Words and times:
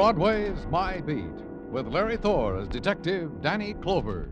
Broadway's 0.00 0.56
My 0.70 1.02
Beat, 1.02 1.26
with 1.70 1.86
Larry 1.86 2.16
Thor 2.16 2.56
as 2.56 2.68
Detective 2.68 3.42
Danny 3.42 3.74
Clover. 3.74 4.30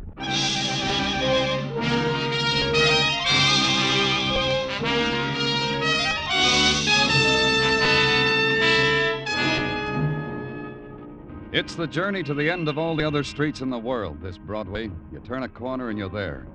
It's 11.53 11.75
the 11.75 11.87
journey 11.87 12.23
to 12.23 12.33
the 12.33 12.49
end 12.49 12.69
of 12.69 12.79
all 12.79 12.97
the 12.97 13.07
other 13.07 13.23
streets 13.23 13.61
in 13.61 13.69
the 13.69 13.79
world, 13.79 14.23
this 14.23 14.39
Broadway. 14.39 14.91
You 15.13 15.21
turn 15.23 15.43
a 15.43 15.49
corner 15.51 15.91
and 15.91 15.99
you're 15.99 16.09
there. 16.09 16.47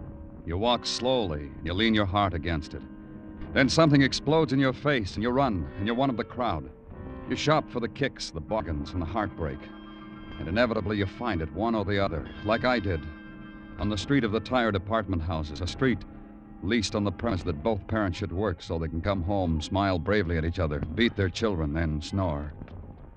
You 0.43 0.57
walk 0.57 0.87
slowly, 0.87 1.51
and 1.55 1.63
you 1.63 1.73
lean 1.75 1.93
your 1.93 2.07
heart 2.07 2.33
against 2.33 2.73
it. 2.73 2.81
Then 3.53 3.69
something 3.69 4.01
explodes 4.01 4.53
in 4.53 4.59
your 4.59 4.73
face, 4.73 5.13
and 5.13 5.21
you 5.21 5.29
run, 5.29 5.69
and 5.77 5.85
you're 5.85 5.95
one 5.95 6.09
of 6.09 6.17
the 6.17 6.23
crowd. 6.23 6.67
You 7.29 7.35
shop 7.37 7.69
for 7.69 7.79
the 7.79 7.87
kicks, 7.87 8.31
the 8.31 8.41
bargains, 8.41 8.91
and 8.91 9.01
the 9.01 9.05
heartbreak. 9.05 9.59
And 10.39 10.47
inevitably 10.47 10.97
you 10.97 11.05
find 11.05 11.41
it, 11.41 11.51
one 11.53 11.73
or 11.73 11.85
the 11.85 11.97
other, 11.97 12.27
like 12.43 12.65
I 12.65 12.79
did. 12.79 13.01
On 13.79 13.89
the 13.89 13.97
street 13.97 14.23
of 14.23 14.31
the 14.31 14.39
tired 14.39 14.75
apartment 14.75 15.21
houses, 15.21 15.61
a 15.61 15.67
street 15.67 15.99
leased 16.61 16.95
on 16.95 17.03
the 17.03 17.11
premise 17.11 17.43
that 17.43 17.63
both 17.63 17.87
parents 17.87 18.17
should 18.17 18.31
work 18.31 18.61
so 18.61 18.77
they 18.77 18.87
can 18.87 19.01
come 19.01 19.23
home, 19.23 19.61
smile 19.61 19.99
bravely 19.99 20.37
at 20.37 20.45
each 20.45 20.59
other, 20.59 20.79
beat 20.79 21.15
their 21.15 21.29
children, 21.29 21.73
then 21.73 22.01
snore. 22.01 22.53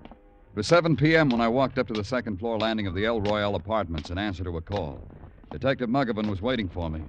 It 0.03 0.57
was 0.57 0.67
7 0.67 0.97
p.m. 0.97 1.29
when 1.29 1.41
I 1.41 1.49
walked 1.49 1.79
up 1.79 1.87
to 1.89 1.95
the 1.95 2.05
second 2.05 2.39
floor 2.39 2.59
landing 2.59 2.87
of 2.87 2.95
the 2.95 3.05
El 3.05 3.21
Royale 3.21 3.57
apartments 3.57 4.11
in 4.11 4.19
answer 4.19 4.43
to 4.45 4.57
a 4.57 4.63
call. 4.63 4.99
Detective 5.51 5.89
Muggavan 5.89 6.31
was 6.31 6.41
waiting 6.41 6.69
for 6.69 6.89
me. 6.89 7.03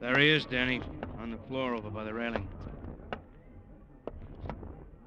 There 0.00 0.18
he 0.18 0.30
is, 0.30 0.44
Danny, 0.44 0.82
on 1.18 1.30
the 1.30 1.38
floor 1.48 1.74
over 1.74 1.90
by 1.90 2.04
the 2.04 2.14
railing. 2.14 2.48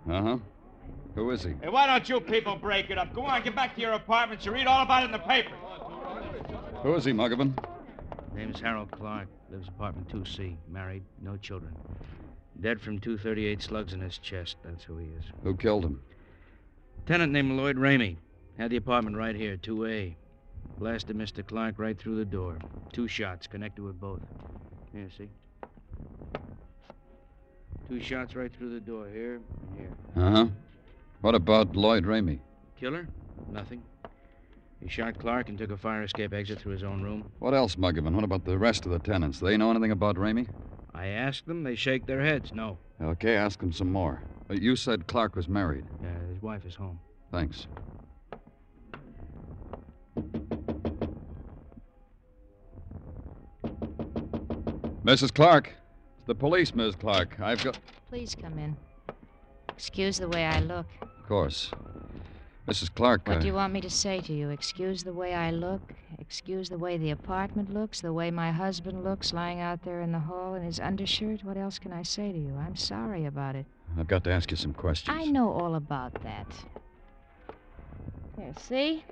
Uh 0.09 0.21
huh. 0.21 0.37
Who 1.15 1.31
is 1.31 1.43
he? 1.43 1.53
Hey, 1.61 1.69
why 1.69 1.87
don't 1.87 2.07
you 2.07 2.19
people 2.19 2.55
break 2.55 2.89
it 2.89 2.97
up? 2.97 3.13
Go 3.13 3.23
on, 3.23 3.43
get 3.43 3.55
back 3.55 3.75
to 3.75 3.81
your 3.81 3.93
apartments. 3.93 4.45
You 4.45 4.51
read 4.51 4.67
all 4.67 4.83
about 4.83 5.03
it 5.03 5.07
in 5.07 5.11
the 5.11 5.19
paper. 5.19 5.55
Who 6.83 6.93
is 6.95 7.05
he, 7.05 7.11
Muggavan? 7.11 7.53
Name's 8.33 8.59
Harold 8.61 8.91
Clark. 8.91 9.27
Lives 9.51 9.67
apartment 9.67 10.07
2C. 10.09 10.55
Married, 10.69 11.03
no 11.21 11.35
children. 11.37 11.75
Dead 12.61 12.79
from 12.79 12.99
238 12.99 13.61
slugs 13.61 13.93
in 13.93 13.99
his 13.99 14.17
chest. 14.19 14.57
That's 14.63 14.83
who 14.83 14.97
he 14.97 15.07
is. 15.07 15.25
Who 15.43 15.55
killed 15.55 15.83
him? 15.83 16.01
Tenant 17.05 17.33
named 17.33 17.53
Lloyd 17.53 17.77
Ramey. 17.77 18.17
Had 18.57 18.71
the 18.71 18.77
apartment 18.77 19.17
right 19.17 19.35
here, 19.35 19.57
2A. 19.57 20.15
Blasted 20.77 21.17
Mr. 21.17 21.45
Clark 21.45 21.79
right 21.79 21.97
through 21.97 22.17
the 22.17 22.25
door. 22.25 22.57
Two 22.93 23.07
shots 23.07 23.47
connected 23.47 23.81
with 23.83 23.99
both. 23.99 24.21
Here, 24.93 25.09
see? 25.17 25.29
Two 27.87 27.99
shots 27.99 28.35
right 28.35 28.53
through 28.53 28.73
the 28.73 28.79
door, 28.79 29.07
here 29.11 29.35
and 29.35 29.79
here. 29.79 29.91
Uh 30.15 30.31
huh. 30.31 30.47
What 31.21 31.35
about 31.35 31.75
Lloyd 31.75 32.05
Ramey? 32.05 32.39
Killer? 32.79 33.09
Nothing. 33.47 33.83
He 34.79 34.87
shot 34.87 35.17
Clark 35.17 35.49
and 35.49 35.57
took 35.57 35.71
a 35.71 35.77
fire 35.77 36.03
escape 36.03 36.33
exit 36.33 36.59
through 36.59 36.71
his 36.71 36.83
own 36.83 37.01
room. 37.01 37.25
What 37.39 37.53
else, 37.53 37.75
Muggavan? 37.75 38.13
What 38.13 38.23
about 38.23 38.45
the 38.45 38.57
rest 38.57 38.85
of 38.85 38.91
the 38.91 38.99
tenants? 38.99 39.39
They 39.39 39.57
know 39.57 39.69
anything 39.71 39.91
about 39.91 40.15
Ramey? 40.15 40.47
I 40.93 41.07
asked 41.07 41.45
them, 41.45 41.63
they 41.63 41.75
shake 41.75 42.05
their 42.05 42.21
heads. 42.21 42.53
No. 42.53 42.77
Okay, 43.01 43.35
ask 43.35 43.59
them 43.59 43.73
some 43.73 43.91
more. 43.91 44.23
Uh, 44.49 44.53
You 44.53 44.75
said 44.75 45.07
Clark 45.07 45.35
was 45.35 45.49
married. 45.49 45.85
Yeah, 46.01 46.17
his 46.33 46.41
wife 46.41 46.65
is 46.65 46.75
home. 46.75 46.99
Thanks. 47.31 47.67
Mrs. 55.05 55.33
Clark. 55.33 55.73
It's 56.17 56.25
the 56.27 56.35
police, 56.35 56.73
Miss 56.75 56.95
Clark. 56.95 57.39
I've 57.39 57.63
got. 57.63 57.77
Please 58.09 58.35
come 58.35 58.57
in. 58.59 58.75
Excuse 59.79 60.17
the 60.17 60.27
way 60.27 60.45
I 60.45 60.59
look. 60.59 60.87
Of 61.01 61.25
course. 61.25 61.71
Mrs. 62.67 62.93
Clark. 62.93 63.25
What 63.25 63.37
uh, 63.37 63.39
do 63.39 63.47
you 63.47 63.53
want 63.53 63.71
me 63.71 63.79
to 63.79 63.89
say 63.89 64.19
to 64.19 64.33
you? 64.33 64.49
Excuse 64.49 65.05
the 65.05 65.13
way 65.13 65.33
I 65.33 65.51
look? 65.51 65.93
Excuse 66.17 66.67
the 66.67 66.77
way 66.77 66.97
the 66.97 67.11
apartment 67.11 67.73
looks? 67.73 68.01
The 68.01 68.11
way 68.11 68.29
my 68.29 68.51
husband 68.51 69.05
looks 69.05 69.31
lying 69.31 69.61
out 69.61 69.83
there 69.83 70.01
in 70.01 70.11
the 70.11 70.19
hall 70.19 70.53
in 70.55 70.63
his 70.63 70.81
undershirt? 70.81 71.45
What 71.45 71.55
else 71.55 71.79
can 71.79 71.93
I 71.93 72.03
say 72.03 72.33
to 72.33 72.37
you? 72.37 72.57
I'm 72.57 72.75
sorry 72.75 73.25
about 73.25 73.55
it. 73.55 73.65
I've 73.97 74.09
got 74.09 74.25
to 74.25 74.31
ask 74.33 74.51
you 74.51 74.57
some 74.57 74.73
questions. 74.73 75.17
I 75.17 75.27
know 75.27 75.49
all 75.49 75.75
about 75.75 76.13
that. 76.23 76.47
Here, 78.37 78.53
see? 78.59 79.05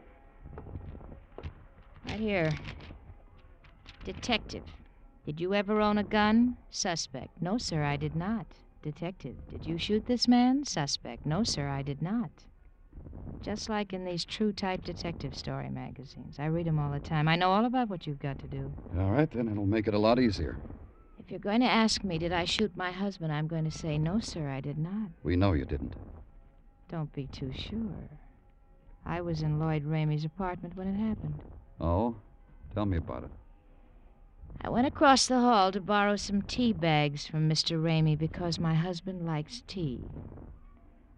Right 2.10 2.20
here. 2.20 2.52
Detective. 4.04 4.64
Did 5.26 5.40
you 5.40 5.54
ever 5.54 5.80
own 5.80 5.98
a 5.98 6.04
gun? 6.04 6.58
Suspect. 6.70 7.42
No, 7.42 7.58
sir, 7.58 7.84
I 7.84 7.96
did 7.96 8.18
not. 8.18 8.48
Detective. 8.82 9.36
Did 9.50 9.66
you 9.66 9.78
shoot 9.78 10.06
this 10.06 10.28
man? 10.28 10.66
Suspect. 10.66 11.26
No, 11.26 11.44
sir, 11.44 11.68
I 11.68 11.82
did 11.82 12.02
not. 12.02 12.30
Just 13.42 13.70
like 13.70 13.94
in 13.94 14.06
these 14.06 14.26
true 14.26 14.52
type 14.52 14.84
detective 14.84 15.36
story 15.36 15.70
magazines. 15.70 16.38
I 16.40 16.46
read 16.46 16.66
them 16.66 16.80
all 16.80 16.92
the 16.92 17.00
time. 17.00 17.28
I 17.28 17.36
know 17.36 17.52
all 17.52 17.66
about 17.66 17.90
what 17.90 18.08
you've 18.08 18.20
got 18.20 18.40
to 18.40 18.48
do. 18.48 18.74
All 18.98 19.12
right, 19.12 19.30
then 19.30 19.48
it'll 19.48 19.66
make 19.66 19.88
it 19.88 19.94
a 19.94 20.00
lot 20.00 20.20
easier. 20.20 20.58
If 21.20 21.32
you're 21.32 21.40
going 21.40 21.62
to 21.62 21.68
ask 21.68 22.04
me, 22.04 22.18
did 22.18 22.32
I 22.32 22.46
shoot 22.46 22.76
my 22.76 22.92
husband, 22.92 23.34
I'm 23.34 23.48
going 23.48 23.66
to 23.66 23.72
say, 23.72 23.98
no, 23.98 24.20
sir, 24.20 24.50
I 24.50 24.62
did 24.62 24.78
not. 24.78 25.10
We 25.24 25.36
know 25.36 25.54
you 25.54 25.66
didn't. 25.66 25.96
Don't 26.90 27.12
be 27.14 27.28
too 27.28 27.52
sure. 27.54 28.10
I 29.06 29.22
was 29.22 29.42
in 29.42 29.60
Lloyd 29.60 29.86
Ramey's 29.86 30.26
apartment 30.26 30.76
when 30.76 30.88
it 30.88 30.98
happened. 30.98 31.42
Oh? 31.80 32.16
Tell 32.74 32.86
me 32.86 32.98
about 32.98 33.24
it. 33.24 33.30
I 34.62 34.70
went 34.70 34.88
across 34.88 35.28
the 35.28 35.40
hall 35.40 35.72
to 35.72 35.80
borrow 35.82 36.16
some 36.16 36.42
tea 36.42 36.74
bags 36.74 37.26
from 37.28 37.50
Mr. 37.50 37.82
Ramey 37.82 38.18
because 38.18 38.60
my 38.60 38.74
husband 38.76 39.26
likes 39.26 39.62
tea. 39.68 40.10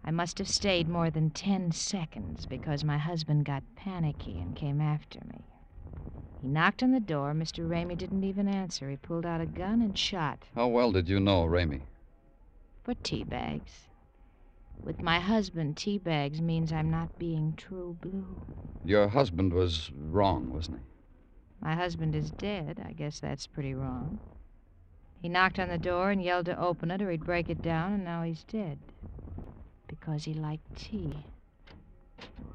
I 0.04 0.10
must 0.10 0.38
have 0.38 0.48
stayed 0.48 0.88
more 0.88 1.10
than 1.10 1.30
ten 1.30 1.72
seconds 1.72 2.46
because 2.46 2.84
my 2.84 2.98
husband 2.98 3.44
got 3.44 3.62
panicky 3.76 4.38
and 4.40 4.56
came 4.56 4.80
after 4.80 5.20
me. 5.26 5.44
He 6.40 6.48
knocked 6.48 6.82
on 6.82 6.92
the 6.92 7.00
door. 7.00 7.34
Mr. 7.34 7.68
Ramey 7.68 7.96
didn't 7.98 8.24
even 8.24 8.48
answer. 8.48 8.88
He 8.88 8.96
pulled 8.96 9.26
out 9.26 9.40
a 9.40 9.46
gun 9.46 9.82
and 9.82 9.96
shot 9.96 10.44
How 10.54 10.68
well 10.68 10.90
did 10.92 11.08
you 11.08 11.20
know 11.20 11.44
Ramey? 11.44 11.82
for 12.82 12.94
tea 12.94 13.24
bags. 13.24 13.88
With 14.84 15.02
my 15.02 15.20
husband, 15.20 15.76
tea 15.76 15.98
bags 15.98 16.40
means 16.40 16.72
I'm 16.72 16.90
not 16.90 17.10
being 17.18 17.54
true 17.56 17.96
blue. 18.00 18.38
Your 18.82 19.08
husband 19.08 19.52
was 19.52 19.90
wrong, 19.94 20.50
wasn't 20.50 20.78
he? 20.78 20.82
My 21.60 21.74
husband 21.74 22.14
is 22.14 22.30
dead. 22.30 22.82
I 22.86 22.92
guess 22.92 23.20
that's 23.20 23.46
pretty 23.46 23.74
wrong. 23.74 24.18
He 25.20 25.28
knocked 25.28 25.58
on 25.58 25.68
the 25.68 25.78
door 25.78 26.10
and 26.10 26.22
yelled 26.22 26.46
to 26.46 26.58
open 26.58 26.90
it 26.90 27.02
or 27.02 27.10
he'd 27.10 27.24
break 27.24 27.50
it 27.50 27.60
down, 27.60 27.92
and 27.92 28.04
now 28.04 28.22
he's 28.22 28.44
dead. 28.44 28.78
Because 29.86 30.24
he 30.24 30.32
liked 30.32 30.74
tea. 30.76 31.14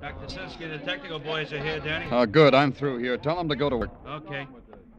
Dr. 0.02 0.26
Sinsky, 0.28 0.70
the 0.70 0.84
technical 0.84 1.20
boys 1.20 1.54
are 1.54 1.62
here, 1.62 1.80
Danny. 1.80 2.08
Oh, 2.12 2.26
good. 2.26 2.56
I'm 2.56 2.72
through 2.72 2.98
here. 2.98 3.18
Tell 3.18 3.36
them 3.36 3.50
to 3.50 3.56
go 3.56 3.70
to 3.70 3.78
work. 3.78 3.92
Okay. 4.08 4.48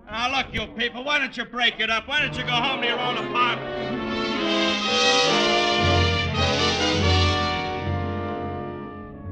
Now, 0.09 0.37
look, 0.37 0.47
you 0.53 0.67
people, 0.77 1.03
why 1.03 1.19
don't 1.19 1.37
you 1.37 1.45
break 1.45 1.81
it 1.81 1.91
up? 1.91 2.07
Why 2.07 2.21
don't 2.21 2.37
you 2.37 2.45
go 2.45 2.53
home 2.53 2.81
to 2.81 2.87
your 2.87 2.99
own 2.99 3.17
apartment? 3.17 4.76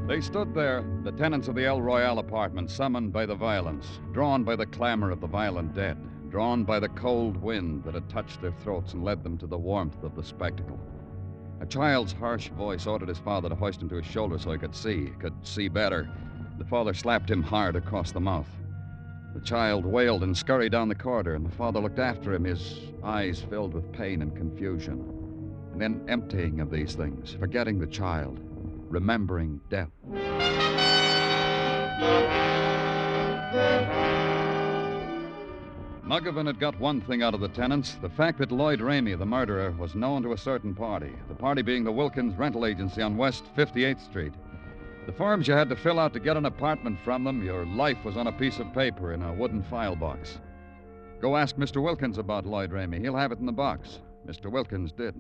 They 0.07 0.21
stood 0.21 0.53
there, 0.53 0.85
the 1.03 1.13
tenants 1.13 1.49
of 1.49 1.55
the 1.55 1.65
El 1.65 1.81
Royale 1.81 2.19
apartment, 2.19 2.71
summoned 2.71 3.11
by 3.11 3.25
the 3.25 3.35
violence, 3.35 4.01
drawn 4.13 4.45
by 4.45 4.55
the 4.55 4.67
clamor 4.67 5.11
of 5.11 5.23
the 5.23 5.27
violent 5.27 5.75
dead, 5.75 5.97
drawn 6.31 6.63
by 6.63 6.79
the 6.79 6.91
cold 6.91 7.39
wind 7.39 7.85
that 7.85 7.95
had 7.95 8.11
touched 8.11 8.43
their 8.43 8.53
throats 8.53 8.93
and 8.93 9.03
led 9.03 9.25
them 9.25 9.39
to 9.39 9.47
the 9.47 9.57
warmth 9.57 10.03
of 10.03 10.15
the 10.15 10.23
spectacle. 10.23 10.79
A 11.61 11.67
child's 11.67 12.13
harsh 12.13 12.49
voice 12.51 12.87
ordered 12.87 13.09
his 13.09 13.19
father 13.19 13.49
to 13.49 13.55
hoist 13.55 13.81
him 13.81 13.89
to 13.89 13.97
his 13.97 14.05
shoulder 14.05 14.39
so 14.39 14.53
he 14.53 14.59
could 14.59 14.75
see, 14.75 15.11
could 15.19 15.35
see 15.43 15.69
better. 15.69 16.11
The 16.59 16.67
father 16.67 16.93
slapped 16.93 17.31
him 17.31 17.43
hard 17.43 17.75
across 17.75 18.13
the 18.13 18.21
mouth. 18.21 18.51
The 19.33 19.41
child 19.41 19.87
wailed 19.87 20.23
and 20.23 20.37
scurried 20.37 20.73
down 20.73 20.89
the 20.89 20.95
corridor, 20.95 21.35
and 21.35 21.47
the 21.47 21.57
father 21.57 21.81
looked 21.81 21.99
after 21.99 22.35
him, 22.35 22.45
his 22.45 22.79
eyes 23.03 23.41
filled 23.41 23.73
with 23.73 23.91
pain 23.91 24.21
and 24.21 24.37
confusion. 24.37 25.03
And 25.73 25.81
then 25.81 26.05
emptying 26.09 26.61
of 26.61 26.71
these 26.71 26.95
things, 26.95 27.37
forgetting 27.41 27.79
the 27.79 27.87
child, 27.87 28.39
remembering 28.89 29.61
death. 29.71 29.91
Muggavan 36.05 36.47
had 36.47 36.61
got 36.61 36.79
one 36.79 37.01
thing 37.01 37.23
out 37.23 37.35
of 37.35 37.41
the 37.41 37.49
tenants 37.49 37.97
the 38.03 38.09
fact 38.09 38.39
that 38.39 38.53
Lloyd 38.53 38.81
Ramey, 38.81 39.19
the 39.19 39.27
murderer, 39.27 39.73
was 39.73 39.95
known 39.95 40.23
to 40.23 40.33
a 40.33 40.39
certain 40.39 40.75
party, 40.75 41.13
the 41.29 41.35
party 41.35 41.63
being 41.63 41.83
the 41.83 41.91
Wilkins 41.91 42.37
Rental 42.37 42.67
Agency 42.67 43.03
on 43.03 43.17
West 43.17 43.45
58th 43.57 44.05
Street. 44.05 44.33
The 45.07 45.13
forms 45.13 45.49
you 45.49 45.55
had 45.55 45.69
to 45.71 45.77
fill 45.77 45.99
out 45.99 46.13
to 46.13 46.21
get 46.21 46.37
an 46.37 46.47
apartment 46.47 46.99
from 47.05 47.25
them, 47.25 47.43
your 47.43 47.67
life 47.67 48.05
was 48.05 48.17
on 48.17 48.27
a 48.27 48.33
piece 48.33 48.59
of 48.59 48.73
paper 48.73 49.13
in 49.13 49.23
a 49.23 49.33
wooden 49.33 49.63
file 49.63 49.97
box. 49.97 50.39
Go 51.21 51.37
ask 51.37 51.57
Mr. 51.57 51.83
Wilkins 51.83 52.19
about 52.19 52.47
Lloyd 52.47 52.71
Ramey. 52.71 53.01
He'll 53.01 53.17
have 53.17 53.33
it 53.33 53.39
in 53.39 53.47
the 53.47 53.53
box. 53.53 54.01
Mr. 54.27 54.51
Wilkins 54.51 54.93
did. 54.93 55.15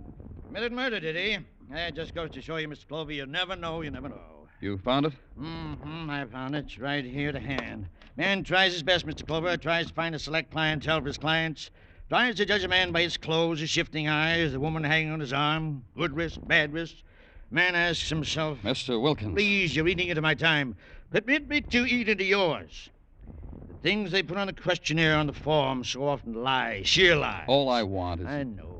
Committed 0.54 0.72
murder, 0.72 1.00
did 1.00 1.16
he? 1.16 1.36
That 1.72 1.96
just 1.96 2.14
goes 2.14 2.30
to 2.30 2.40
show 2.40 2.58
you, 2.58 2.68
Mr. 2.68 2.86
Clover, 2.86 3.10
you 3.10 3.26
never 3.26 3.56
know, 3.56 3.80
you 3.80 3.90
never 3.90 4.08
know. 4.08 4.46
You 4.60 4.78
found 4.78 5.06
it? 5.06 5.12
Mm-hmm, 5.36 6.08
I 6.08 6.26
found 6.26 6.54
it. 6.54 6.66
It's 6.66 6.78
right 6.78 7.04
here 7.04 7.32
to 7.32 7.40
hand. 7.40 7.88
Man 8.16 8.44
tries 8.44 8.72
his 8.72 8.84
best, 8.84 9.04
Mr. 9.04 9.26
Clover. 9.26 9.56
Tries 9.56 9.88
to 9.88 9.94
find 9.94 10.14
a 10.14 10.18
select 10.20 10.52
clientele 10.52 11.00
for 11.00 11.08
his 11.08 11.18
clients. 11.18 11.72
Tries 12.08 12.36
to 12.36 12.46
judge 12.46 12.62
a 12.62 12.68
man 12.68 12.92
by 12.92 13.02
his 13.02 13.16
clothes, 13.16 13.58
his 13.58 13.68
shifting 13.68 14.06
eyes, 14.06 14.52
the 14.52 14.60
woman 14.60 14.84
hanging 14.84 15.10
on 15.10 15.18
his 15.18 15.32
arm. 15.32 15.82
Good 15.96 16.14
wrist, 16.14 16.46
bad 16.46 16.72
wrist. 16.72 17.02
Man 17.50 17.74
asks 17.74 18.08
himself, 18.08 18.58
Mr. 18.62 19.02
Wilkins. 19.02 19.34
Please, 19.34 19.74
you're 19.74 19.88
eating 19.88 20.06
into 20.06 20.22
my 20.22 20.34
time. 20.34 20.76
Permit 21.10 21.48
me 21.48 21.62
to 21.62 21.84
eat 21.84 22.08
into 22.08 22.24
yours. 22.24 22.90
The 23.66 23.74
things 23.74 24.12
they 24.12 24.22
put 24.22 24.38
on 24.38 24.46
the 24.46 24.52
questionnaire 24.52 25.16
on 25.16 25.26
the 25.26 25.32
form 25.32 25.82
so 25.82 26.06
often 26.06 26.44
lie, 26.44 26.82
sheer 26.84 27.16
lie. 27.16 27.44
All 27.48 27.68
I 27.68 27.82
want 27.82 28.20
is. 28.20 28.28
I 28.28 28.44
know. 28.44 28.73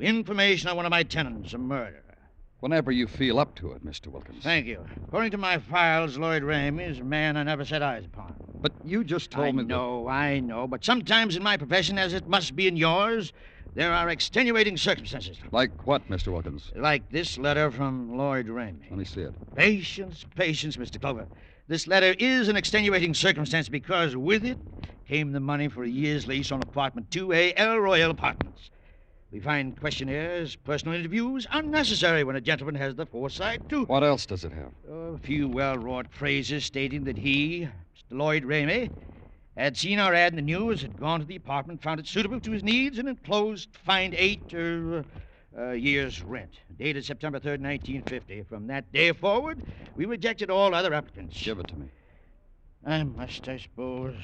Information 0.00 0.68
on 0.68 0.76
one 0.76 0.86
of 0.86 0.90
my 0.90 1.02
tenants, 1.02 1.52
a 1.52 1.58
murderer. 1.58 2.02
Whenever 2.60 2.90
you 2.90 3.06
feel 3.06 3.38
up 3.38 3.54
to 3.56 3.72
it, 3.72 3.84
Mr. 3.84 4.08
Wilkins. 4.08 4.42
Thank 4.42 4.66
you. 4.66 4.84
According 5.08 5.30
to 5.32 5.38
my 5.38 5.58
files, 5.58 6.16
Lloyd 6.18 6.42
Ramey 6.42 6.88
is 6.88 6.98
a 7.00 7.04
man 7.04 7.36
I 7.36 7.42
never 7.42 7.64
set 7.64 7.82
eyes 7.82 8.04
upon. 8.06 8.34
But 8.62 8.72
you 8.82 9.04
just 9.04 9.30
told 9.30 9.46
I 9.48 9.52
me 9.52 9.62
that- 9.62 9.68
know, 9.68 10.08
I 10.08 10.40
know. 10.40 10.66
But 10.66 10.84
sometimes 10.84 11.36
in 11.36 11.42
my 11.42 11.56
profession, 11.56 11.98
as 11.98 12.14
it 12.14 12.26
must 12.26 12.56
be 12.56 12.66
in 12.66 12.76
yours, 12.76 13.32
there 13.74 13.92
are 13.92 14.08
extenuating 14.08 14.78
circumstances. 14.78 15.38
Like 15.52 15.86
what, 15.86 16.08
Mr. 16.08 16.32
Wilkins? 16.32 16.72
Like 16.74 17.10
this 17.10 17.36
letter 17.36 17.70
from 17.70 18.16
Lloyd 18.16 18.46
Ramey. 18.46 18.88
Let 18.90 18.98
me 18.98 19.04
see 19.04 19.20
it. 19.20 19.34
Patience, 19.54 20.24
patience, 20.34 20.76
Mr. 20.78 20.98
Clover. 21.00 21.28
This 21.68 21.86
letter 21.86 22.14
is 22.18 22.48
an 22.48 22.56
extenuating 22.56 23.12
circumstance 23.12 23.68
because 23.68 24.16
with 24.16 24.44
it 24.44 24.58
came 25.06 25.32
the 25.32 25.40
money 25.40 25.68
for 25.68 25.84
a 25.84 25.88
year's 25.88 26.26
lease 26.26 26.50
on 26.50 26.62
apartment 26.62 27.10
2A 27.10 27.52
El 27.56 27.78
Royale 27.78 28.10
Apartments. 28.10 28.70
We 29.32 29.40
find 29.40 29.78
questionnaires, 29.78 30.54
personal 30.54 30.94
interviews 30.94 31.46
unnecessary 31.50 32.22
when 32.22 32.36
a 32.36 32.40
gentleman 32.40 32.76
has 32.76 32.94
the 32.94 33.06
foresight 33.06 33.68
to. 33.70 33.84
What 33.86 34.04
else 34.04 34.24
does 34.24 34.44
it 34.44 34.52
have? 34.52 34.72
A 34.88 35.18
few 35.18 35.48
well 35.48 35.76
wrought 35.76 36.06
phrases 36.10 36.64
stating 36.64 37.04
that 37.04 37.18
he, 37.18 37.68
Mr. 37.94 38.16
Lloyd 38.16 38.44
Ramey, 38.44 38.90
had 39.56 39.76
seen 39.76 39.98
our 39.98 40.14
ad 40.14 40.32
in 40.32 40.36
the 40.36 40.42
news, 40.42 40.82
had 40.82 40.98
gone 40.98 41.20
to 41.20 41.26
the 41.26 41.36
apartment, 41.36 41.82
found 41.82 41.98
it 41.98 42.06
suitable 42.06 42.40
to 42.40 42.52
his 42.52 42.62
needs, 42.62 42.98
and 42.98 43.08
enclosed 43.08 43.68
find 43.84 44.14
eight 44.14 44.54
uh, 44.54 45.02
uh, 45.58 45.70
years' 45.72 46.22
rent. 46.22 46.60
Dated 46.78 47.04
September 47.04 47.38
3rd, 47.38 47.60
1950. 47.60 48.42
From 48.42 48.68
that 48.68 48.92
day 48.92 49.10
forward, 49.12 49.62
we 49.96 50.04
rejected 50.04 50.50
all 50.50 50.74
other 50.74 50.94
applicants. 50.94 51.42
Give 51.42 51.58
it 51.58 51.68
to 51.68 51.76
me. 51.76 51.88
I 52.84 53.02
must, 53.02 53.48
I 53.48 53.56
suppose, 53.56 54.14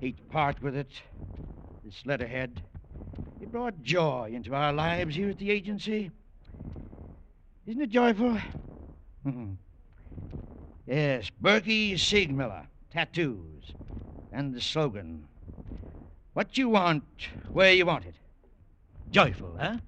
hate 0.00 0.18
to 0.18 0.24
part 0.24 0.60
with 0.60 0.76
it. 0.76 0.90
This 1.84 2.02
letterhead. 2.04 2.60
It 3.40 3.52
brought 3.52 3.82
joy 3.82 4.32
into 4.34 4.54
our 4.54 4.72
lives 4.72 5.14
here 5.14 5.30
at 5.30 5.38
the 5.38 5.50
agency. 5.50 6.10
Isn't 7.66 7.82
it 7.82 7.90
joyful? 7.90 8.38
Mhm. 9.24 9.56
yes, 10.86 11.30
Berkey 11.40 11.94
Siegmiller, 11.94 12.66
tattoos, 12.90 13.74
and 14.32 14.54
the 14.54 14.60
slogan 14.60 15.28
What 16.32 16.56
you 16.56 16.68
want, 16.68 17.28
where 17.52 17.72
you 17.72 17.86
want 17.86 18.06
it. 18.06 18.14
Joyful, 19.10 19.56
huh? 19.58 19.78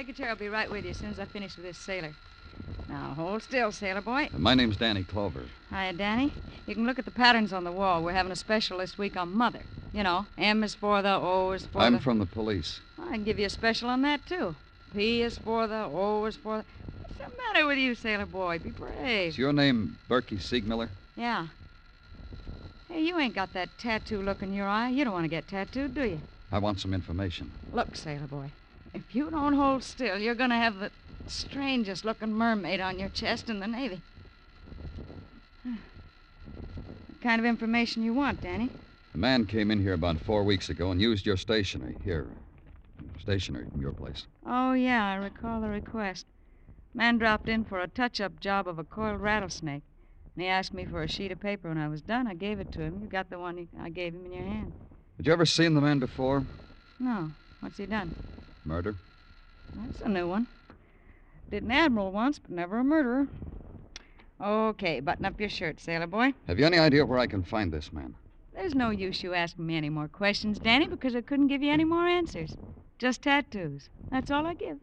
Take 0.00 0.08
a 0.08 0.12
chair. 0.14 0.30
I'll 0.30 0.36
be 0.36 0.48
right 0.48 0.70
with 0.70 0.84
you 0.84 0.92
as 0.92 0.96
soon 0.96 1.10
as 1.10 1.18
I 1.20 1.26
finish 1.26 1.56
with 1.56 1.66
this 1.66 1.76
sailor. 1.76 2.14
Now, 2.88 3.12
hold 3.14 3.42
still, 3.42 3.70
sailor 3.70 4.00
boy. 4.00 4.30
My 4.32 4.54
name's 4.54 4.78
Danny 4.78 5.04
Clover. 5.04 5.42
Hiya, 5.68 5.92
Danny. 5.92 6.32
You 6.66 6.74
can 6.74 6.86
look 6.86 6.98
at 6.98 7.04
the 7.04 7.10
patterns 7.10 7.52
on 7.52 7.64
the 7.64 7.70
wall. 7.70 8.02
We're 8.02 8.14
having 8.14 8.32
a 8.32 8.36
special 8.36 8.78
this 8.78 8.96
week 8.96 9.14
on 9.18 9.36
Mother. 9.36 9.60
You 9.92 10.02
know, 10.02 10.24
M 10.38 10.64
is 10.64 10.74
for 10.74 11.02
the, 11.02 11.16
O 11.16 11.52
is 11.52 11.66
for 11.66 11.82
I'm 11.82 11.92
the. 11.92 12.00
from 12.00 12.18
the 12.18 12.24
police. 12.24 12.80
I 12.98 13.10
can 13.10 13.24
give 13.24 13.38
you 13.38 13.44
a 13.44 13.50
special 13.50 13.90
on 13.90 14.00
that, 14.00 14.24
too. 14.24 14.56
P 14.94 15.20
is 15.20 15.36
for 15.36 15.66
the, 15.66 15.82
O 15.92 16.24
is 16.24 16.36
for 16.36 16.56
the. 16.56 16.64
What's 17.02 17.18
the 17.18 17.36
matter 17.36 17.66
with 17.66 17.76
you, 17.76 17.94
sailor 17.94 18.24
boy? 18.24 18.58
Be 18.58 18.70
brave. 18.70 19.28
Is 19.28 19.36
your 19.36 19.52
name 19.52 19.98
Berkey 20.08 20.38
Siegmiller? 20.38 20.88
Yeah. 21.14 21.48
Hey, 22.88 23.02
you 23.02 23.18
ain't 23.18 23.34
got 23.34 23.52
that 23.52 23.68
tattoo 23.76 24.22
look 24.22 24.40
in 24.42 24.54
your 24.54 24.66
eye. 24.66 24.88
You 24.88 25.04
don't 25.04 25.12
want 25.12 25.24
to 25.24 25.28
get 25.28 25.46
tattooed, 25.46 25.94
do 25.94 26.04
you? 26.04 26.20
I 26.50 26.58
want 26.58 26.80
some 26.80 26.94
information. 26.94 27.50
Look, 27.74 27.94
sailor 27.94 28.26
boy, 28.26 28.50
if 28.94 29.14
you 29.14 29.30
don't 29.30 29.54
hold 29.54 29.82
still, 29.82 30.18
you're 30.18 30.34
going 30.34 30.50
to 30.50 30.56
have 30.56 30.78
the 30.78 30.90
strangest 31.26 32.04
looking 32.04 32.32
mermaid 32.32 32.80
on 32.80 32.98
your 32.98 33.08
chest 33.08 33.48
in 33.48 33.60
the 33.60 33.66
Navy. 33.66 34.00
What 35.64 37.22
kind 37.22 37.40
of 37.40 37.44
information 37.44 38.02
you 38.02 38.14
want, 38.14 38.42
Danny? 38.42 38.70
A 39.14 39.18
man 39.18 39.44
came 39.46 39.70
in 39.70 39.80
here 39.80 39.92
about 39.92 40.18
four 40.18 40.42
weeks 40.42 40.68
ago 40.68 40.90
and 40.90 41.00
used 41.00 41.26
your 41.26 41.36
stationery. 41.36 41.96
Here. 42.02 42.26
Stationery 43.20 43.66
from 43.70 43.80
your 43.82 43.92
place. 43.92 44.26
Oh, 44.46 44.72
yeah, 44.72 45.04
I 45.04 45.16
recall 45.16 45.60
the 45.60 45.68
request. 45.68 46.26
Man 46.94 47.18
dropped 47.18 47.48
in 47.48 47.64
for 47.64 47.80
a 47.80 47.88
touch 47.88 48.20
up 48.20 48.40
job 48.40 48.66
of 48.66 48.78
a 48.78 48.84
coiled 48.84 49.20
rattlesnake. 49.20 49.82
And 50.34 50.42
he 50.42 50.48
asked 50.48 50.72
me 50.72 50.84
for 50.84 51.02
a 51.02 51.08
sheet 51.08 51.32
of 51.32 51.40
paper. 51.40 51.68
When 51.68 51.78
I 51.78 51.88
was 51.88 52.00
done, 52.00 52.26
I 52.26 52.34
gave 52.34 52.60
it 52.60 52.72
to 52.72 52.80
him. 52.80 53.00
You 53.02 53.08
got 53.08 53.30
the 53.30 53.38
one 53.38 53.56
he, 53.58 53.68
I 53.80 53.90
gave 53.90 54.14
him 54.14 54.24
in 54.26 54.32
your 54.32 54.46
hand. 54.46 54.72
Had 55.16 55.26
you 55.26 55.32
ever 55.32 55.46
seen 55.46 55.74
the 55.74 55.80
man 55.80 55.98
before? 55.98 56.44
No. 56.98 57.30
What's 57.60 57.76
he 57.76 57.86
done? 57.86 58.14
Murder? 58.70 58.94
That's 59.74 60.00
a 60.02 60.08
new 60.08 60.28
one. 60.28 60.46
Did 61.50 61.64
an 61.64 61.72
admiral 61.72 62.12
once, 62.12 62.38
but 62.38 62.52
never 62.52 62.78
a 62.78 62.84
murderer. 62.84 63.26
Okay, 64.40 65.00
button 65.00 65.24
up 65.24 65.40
your 65.40 65.48
shirt, 65.48 65.80
sailor 65.80 66.06
boy. 66.06 66.32
Have 66.46 66.60
you 66.60 66.66
any 66.66 66.78
idea 66.78 67.04
where 67.04 67.18
I 67.18 67.26
can 67.26 67.42
find 67.42 67.72
this 67.72 67.92
man? 67.92 68.14
There's 68.54 68.76
no 68.76 68.90
use 68.90 69.24
you 69.24 69.34
asking 69.34 69.66
me 69.66 69.76
any 69.76 69.90
more 69.90 70.06
questions, 70.06 70.60
Danny, 70.60 70.86
because 70.86 71.16
I 71.16 71.20
couldn't 71.20 71.48
give 71.48 71.64
you 71.64 71.72
any 71.72 71.84
more 71.84 72.06
answers. 72.06 72.56
Just 73.00 73.22
tattoos. 73.22 73.88
That's 74.08 74.30
all 74.30 74.46
I 74.46 74.54
give. 74.54 74.78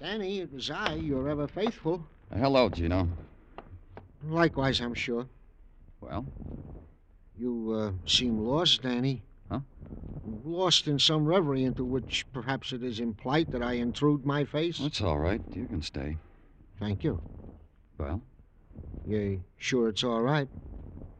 Danny, 0.00 0.40
it 0.40 0.52
was 0.52 0.70
I, 0.70 0.94
your 0.94 1.28
ever 1.28 1.46
faithful. 1.46 2.04
Hello, 2.34 2.68
Gino. 2.70 3.08
Likewise, 4.26 4.80
I'm 4.80 4.94
sure. 4.94 5.26
Well, 6.00 6.24
You 7.38 7.72
uh, 7.72 7.92
seem 8.06 8.38
lost, 8.38 8.82
Danny. 8.82 9.22
Huh? 9.50 9.60
Lost 10.44 10.86
in 10.88 10.98
some 10.98 11.26
reverie 11.26 11.64
into 11.64 11.84
which 11.84 12.24
perhaps 12.32 12.72
it 12.72 12.82
is 12.82 12.98
implied 13.00 13.50
that 13.50 13.62
I 13.62 13.74
intrude 13.74 14.24
my 14.24 14.44
face. 14.44 14.78
that's 14.78 15.02
all 15.02 15.18
right. 15.18 15.42
You 15.52 15.66
can 15.66 15.82
stay. 15.82 16.16
Thank 16.78 17.04
you. 17.04 17.20
Well, 17.98 18.22
You 19.06 19.44
sure 19.58 19.88
it's 19.88 20.04
all 20.04 20.22
right? 20.22 20.48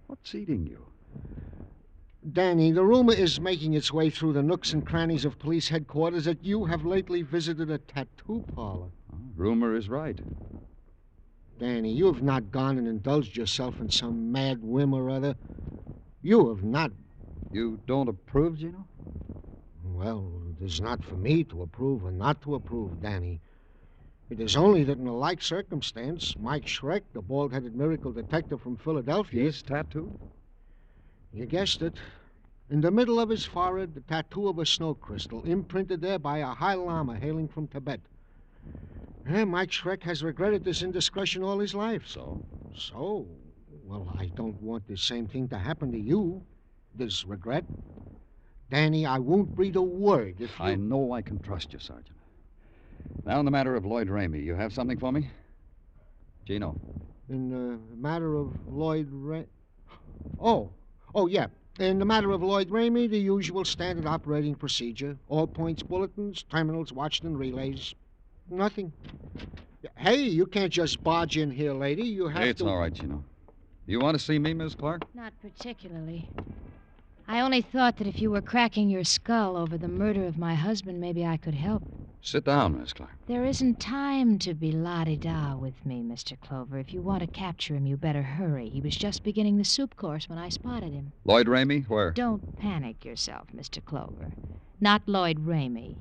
what's 0.07 0.35
eating 0.35 0.67
you? 0.67 0.85
Danny, 2.29 2.71
the 2.71 2.85
rumor 2.85 3.15
is 3.15 3.41
making 3.41 3.73
its 3.73 3.93
way 3.93 4.11
through 4.11 4.35
the 4.35 4.43
nooks 4.43 4.75
and 4.75 4.85
crannies 4.85 5.25
of 5.25 5.39
police 5.39 5.69
headquarters 5.69 6.27
that 6.27 6.45
you 6.45 6.67
have 6.67 6.85
lately 6.85 7.23
visited 7.23 7.71
a 7.71 7.79
tattoo 7.79 8.45
parlor. 8.55 8.89
Oh, 9.13 9.17
rumor 9.37 9.75
is 9.75 9.89
right. 9.89 10.21
Danny, 11.59 11.93
you 11.93 12.07
have 12.07 12.23
not 12.23 12.51
gone 12.51 12.77
and 12.77 12.87
indulged 12.87 13.37
yourself 13.37 13.81
in 13.81 13.89
some 13.91 14.31
mad 14.31 14.63
whim 14.63 14.93
or 14.93 15.09
other. 15.09 15.35
You 16.21 16.51
have 16.51 16.63
not. 16.63 16.93
You 17.53 17.81
don't 17.87 18.09
approve, 18.09 18.59
Gino? 18.59 18.87
Well, 19.83 20.31
it 20.51 20.63
is 20.65 20.81
not 20.81 21.03
for 21.03 21.17
me 21.17 21.43
to 21.45 21.63
approve 21.63 22.05
or 22.05 22.13
not 22.13 22.43
to 22.43 22.55
approve, 22.55 23.01
Danny. 23.01 23.41
It 24.29 24.41
is 24.41 24.57
only 24.57 24.85
that 24.85 24.99
in 24.99 25.07
a 25.07 25.17
like 25.17 25.43
circumstance, 25.43 26.37
Mike 26.39 26.67
Schreck, 26.67 27.03
the 27.15 27.23
bald 27.23 27.53
headed 27.53 27.75
miracle 27.75 28.13
detective 28.13 28.61
from 28.61 28.77
Philadelphia. 28.77 29.45
He's 29.45 29.63
tattooed? 29.63 30.13
You 31.33 31.47
guessed 31.47 31.83
it. 31.83 31.95
In 32.71 32.81
the 32.81 32.91
middle 32.91 33.19
of 33.19 33.29
his 33.29 33.45
forehead, 33.45 33.95
the 33.95 34.01
tattoo 34.01 34.49
of 34.49 34.59
a 34.59 34.67
snow 34.67 34.95
crystal, 34.95 35.43
imprinted 35.43 36.01
there 36.01 36.19
by 36.19 36.39
a 36.39 36.47
High 36.47 36.75
Lama 36.75 37.17
hailing 37.17 37.49
from 37.49 37.67
Tibet. 37.67 38.01
Eh, 39.29 39.45
Mike 39.45 39.71
Schreck 39.71 40.03
has 40.03 40.23
regretted 40.23 40.65
this 40.65 40.83
indiscretion 40.83 41.43
all 41.43 41.59
his 41.59 41.75
life. 41.75 42.03
So? 42.07 42.45
So, 42.77 43.27
well, 43.85 44.13
I 44.19 44.27
don't 44.37 44.61
want 44.63 44.87
the 44.87 44.97
same 44.97 45.27
thing 45.27 45.49
to 45.49 45.59
happen 45.59 45.91
to 45.93 45.99
you. 45.99 46.43
This 46.95 47.25
regret. 47.25 47.65
Danny, 48.71 49.07
I 49.07 49.19
won't 49.19 49.55
breathe 49.55 49.77
a 49.77 49.83
word 49.83 50.37
if 50.41 50.59
you... 50.59 50.65
I 50.65 50.75
know 50.77 51.13
I 51.13 51.23
can 51.23 51.39
trust 51.41 51.73
you, 51.73 51.79
Sergeant. 51.79 52.17
Now, 53.25 53.39
in 53.41 53.45
the 53.45 53.51
matter 53.51 53.75
of 53.75 53.85
Lloyd 53.85 54.09
Ramey, 54.09 54.43
you 54.43 54.55
have 54.55 54.73
something 54.73 54.99
for 54.99 55.11
me? 55.11 55.29
Gino. 56.45 56.81
In 57.29 57.51
the 57.51 57.79
matter 57.97 58.37
of 58.37 58.53
Lloyd 58.69 59.09
Ra... 59.11 59.43
Oh, 60.41 60.71
oh, 61.15 61.27
yeah. 61.27 61.47
In 61.79 61.99
the 61.99 62.05
matter 62.05 62.31
of 62.31 62.43
Lloyd 62.43 62.69
Ramey, 62.69 63.09
the 63.09 63.19
usual 63.19 63.65
standard 63.65 64.07
operating 64.07 64.55
procedure. 64.55 65.17
All 65.29 65.47
points 65.47 65.83
bulletins, 65.83 66.43
terminals 66.51 66.93
watched 66.93 67.25
and 67.25 67.39
relays. 67.39 67.95
Nothing. 68.51 68.93
Hey, 69.97 70.23
you 70.23 70.47
can't 70.47 70.73
just 70.73 71.03
barge 71.03 71.39
in 71.39 71.51
here, 71.51 71.73
lady. 71.73 72.03
You 72.03 72.29
have 72.29 72.43
It's 72.43 72.59
to... 72.59 72.65
It's 72.65 72.71
all 72.71 72.79
right, 72.79 72.93
Gino. 72.93 73.25
You 73.87 73.99
want 73.99 74.19
to 74.19 74.23
see 74.23 74.39
me, 74.39 74.53
Miss 74.53 74.75
Clark? 74.75 75.03
Not 75.15 75.33
particularly. 75.41 76.29
I 77.31 77.39
only 77.39 77.63
thought 77.63 77.99
that 77.99 78.09
if 78.09 78.21
you 78.21 78.29
were 78.33 78.43
cracking 78.43 78.91
your 78.91 79.05
skull 79.05 79.57
over 79.57 79.79
the 79.79 79.87
murder 79.87 80.27
of 80.27 80.37
my 80.37 80.57
husband, 80.57 81.01
maybe 81.01 81.25
I 81.25 81.37
could 81.37 81.55
help. 81.55 81.85
Sit 82.21 82.45
down, 82.45 82.77
Miss 82.77 82.93
Clark. 82.93 83.13
There 83.29 83.45
isn't 83.45 83.79
time 83.79 84.37
to 84.41 84.53
be 84.53 84.73
la 84.73 85.05
di 85.05 85.17
da 85.17 85.55
with 85.55 85.87
me, 85.87 86.03
Mr. 86.03 86.39
Clover. 86.41 86.81
If 86.81 86.93
you 86.93 87.03
want 87.03 87.21
to 87.21 87.29
capture 87.29 87.77
him, 87.77 87.87
you 87.87 87.97
better 87.97 88.23
hurry. 88.25 88.69
He 88.69 88.81
was 88.81 88.97
just 88.97 89.23
beginning 89.23 89.59
the 89.59 89.65
soup 89.65 89.95
course 89.95 90.29
when 90.29 90.39
I 90.39 90.49
spotted 90.49 90.93
him. 90.93 91.13
Lloyd 91.25 91.47
Ramey, 91.47 91.89
where? 91.89 92.11
Don't 92.11 92.43
panic 92.57 93.05
yourself, 93.05 93.47
Mr. 93.55 93.83
Clover. 93.85 94.35
Not 94.81 95.03
Lloyd 95.07 95.47
Ramey, 95.47 95.99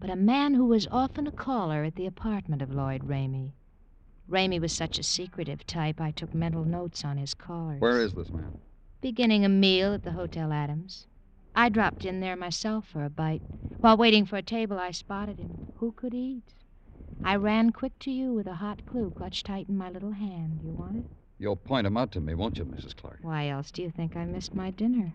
but 0.00 0.08
a 0.08 0.16
man 0.16 0.54
who 0.54 0.64
was 0.64 0.88
often 0.90 1.26
a 1.26 1.32
caller 1.32 1.84
at 1.84 1.96
the 1.96 2.06
apartment 2.06 2.62
of 2.62 2.72
Lloyd 2.72 3.02
Ramey. 3.02 3.52
Ramey 4.26 4.58
was 4.58 4.72
such 4.72 4.98
a 4.98 5.02
secretive 5.02 5.66
type, 5.66 6.00
I 6.00 6.12
took 6.12 6.32
mental 6.34 6.64
notes 6.64 7.04
on 7.04 7.18
his 7.18 7.34
callers. 7.34 7.82
Where 7.82 8.00
is 8.00 8.14
this 8.14 8.32
man? 8.32 8.54
Beginning 9.06 9.44
a 9.44 9.48
meal 9.48 9.94
at 9.94 10.02
the 10.02 10.10
Hotel 10.10 10.52
Adams. 10.52 11.06
I 11.54 11.68
dropped 11.68 12.04
in 12.04 12.18
there 12.18 12.34
myself 12.34 12.88
for 12.88 13.04
a 13.04 13.08
bite. 13.08 13.40
While 13.80 13.96
waiting 13.96 14.26
for 14.26 14.34
a 14.34 14.42
table, 14.42 14.80
I 14.80 14.90
spotted 14.90 15.38
him. 15.38 15.60
Who 15.76 15.92
could 15.92 16.12
eat? 16.12 16.54
I 17.22 17.36
ran 17.36 17.70
quick 17.70 17.96
to 18.00 18.10
you 18.10 18.32
with 18.32 18.48
a 18.48 18.54
hot 18.54 18.84
clue 18.84 19.12
clutched 19.12 19.46
tight 19.46 19.68
in 19.68 19.78
my 19.78 19.90
little 19.90 20.10
hand. 20.10 20.58
You 20.60 20.72
want 20.72 20.96
it? 20.96 21.06
You'll 21.38 21.54
point 21.54 21.86
him 21.86 21.96
out 21.96 22.10
to 22.14 22.20
me, 22.20 22.34
won't 22.34 22.58
you, 22.58 22.64
Mrs. 22.64 22.96
Clark? 22.96 23.18
Why 23.22 23.46
else 23.46 23.70
do 23.70 23.80
you 23.80 23.92
think 23.92 24.16
I 24.16 24.24
missed 24.24 24.56
my 24.56 24.72
dinner? 24.72 25.14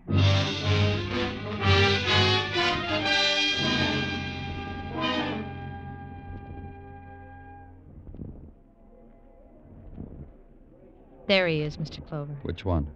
There 11.28 11.46
he 11.46 11.60
is, 11.60 11.76
Mr. 11.76 12.02
Clover. 12.02 12.38
Which 12.40 12.64
one? 12.64 12.90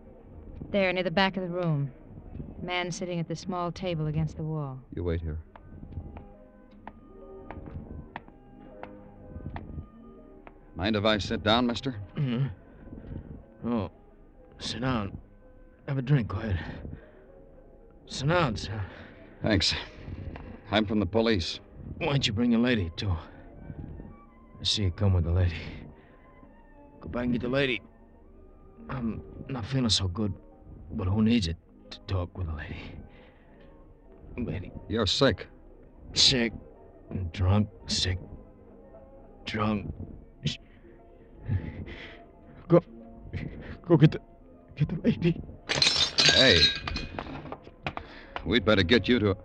There, 0.71 0.93
near 0.93 1.03
the 1.03 1.11
back 1.11 1.37
of 1.37 1.43
the 1.43 1.49
room. 1.49 1.93
Man 2.63 2.91
sitting 2.91 3.21
at 3.21 3.29
the 3.29 3.37
small 3.37 3.71
table 3.71 4.07
against 4.07 4.37
the 4.37 4.43
wall. 4.43 4.81
You 4.95 5.05
wait 5.05 5.21
here. 5.21 5.39
Mind 10.75 10.97
if 10.97 11.05
I 11.05 11.19
sit 11.19 11.43
down, 11.43 11.67
mister? 11.67 11.97
Mhm. 12.17 12.51
Oh, 13.65 13.91
sit 14.59 14.81
down. 14.83 15.17
Have 15.89 15.99
a 15.99 16.03
drink, 16.03 16.29
go 16.29 16.39
ahead. 16.39 16.59
Sit 18.07 18.29
down, 18.29 18.57
sir. 18.57 18.81
Thanks. 19.43 19.75
I'm 20.71 20.85
from 20.85 21.01
the 21.01 21.07
police. 21.07 21.61
Why 21.99 22.09
don't 22.09 22.27
you 22.27 22.33
bring 22.33 22.51
the 22.51 22.59
lady, 22.59 22.91
too? 22.97 23.11
I 24.61 24.65
see 24.65 24.83
you 24.85 24.91
come 24.91 25.15
with 25.15 25.25
the 25.25 25.31
lady. 25.33 25.55
Go 27.01 27.09
back 27.09 27.25
and 27.25 27.33
get 27.33 27.43
the 27.43 27.49
lady. 27.49 27.81
I'm 28.91 29.23
not 29.49 29.65
feeling 29.65 29.89
so 29.89 30.09
good, 30.09 30.35
but 30.93 31.07
who 31.07 31.23
needs 31.23 31.49
it 31.49 31.57
to 31.90 31.99
talk 32.00 32.37
with 32.37 32.49
a 32.49 32.52
lady? 32.52 32.76
Lady, 34.38 34.73
You're 34.88 35.07
sick. 35.07 35.47
sick, 36.14 36.52
drunk, 37.33 37.69
sick, 37.87 38.19
drunk. 39.45 39.93
Go, 42.69 42.81
go 43.87 43.97
get 43.97 44.11
the, 44.11 44.21
get 44.75 44.88
the 44.88 45.00
lady. 45.02 45.40
Hey. 46.35 46.59
We'd 48.45 48.64
better 48.64 48.83
get 48.83 49.09
you 49.09 49.19
to. 49.21 49.37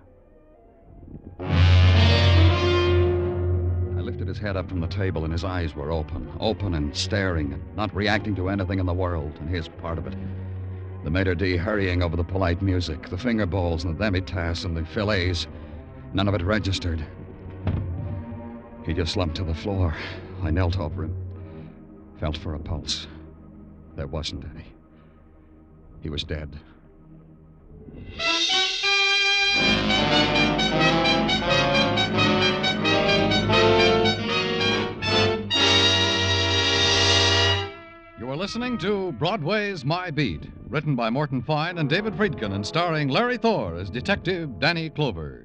I 1.39 4.01
lifted 4.01 4.27
his 4.27 4.39
head 4.39 4.57
up 4.57 4.67
from 4.67 4.79
the 4.79 4.87
table, 4.87 5.23
and 5.23 5.31
his 5.31 5.43
eyes 5.43 5.75
were 5.75 5.91
open, 5.91 6.31
open 6.39 6.73
and 6.73 6.95
staring, 6.95 7.53
and 7.53 7.75
not 7.75 7.93
reacting 7.95 8.35
to 8.35 8.49
anything 8.49 8.79
in 8.79 8.85
the 8.87 8.93
world, 8.93 9.37
and 9.39 9.49
his 9.49 9.67
part 9.67 9.97
of 9.97 10.07
it. 10.07 10.15
The 11.03 11.09
maitre 11.09 11.35
d' 11.35 11.57
hurrying 11.57 12.03
over 12.03 12.15
the 12.15 12.23
polite 12.23 12.61
music, 12.61 13.09
the 13.09 13.17
finger 13.17 13.45
bowls 13.45 13.83
and 13.83 13.95
the 13.95 14.03
demi-tasse 14.03 14.65
and 14.65 14.77
the 14.77 14.85
fillets. 14.85 15.47
None 16.13 16.27
of 16.27 16.35
it 16.35 16.43
registered. 16.43 17.03
He 18.85 18.93
just 18.93 19.13
slumped 19.13 19.35
to 19.37 19.43
the 19.43 19.53
floor. 19.53 19.95
I 20.43 20.51
knelt 20.51 20.77
over 20.77 21.05
him, 21.05 21.15
felt 22.19 22.37
for 22.37 22.55
a 22.55 22.59
pulse. 22.59 23.07
There 23.95 24.07
wasn't 24.07 24.45
any. 24.45 24.65
He 26.01 26.09
was 26.09 26.23
dead. 26.23 26.59
You 38.21 38.29
are 38.29 38.37
listening 38.37 38.77
to 38.77 39.13
Broadway's 39.13 39.83
My 39.83 40.11
Beat, 40.11 40.43
written 40.69 40.95
by 40.95 41.09
Morton 41.09 41.41
Fine 41.41 41.79
and 41.79 41.89
David 41.89 42.13
Friedkin 42.13 42.53
and 42.53 42.63
starring 42.63 43.07
Larry 43.07 43.35
Thor 43.35 43.75
as 43.75 43.89
Detective 43.89 44.59
Danny 44.59 44.91
Clover. 44.91 45.43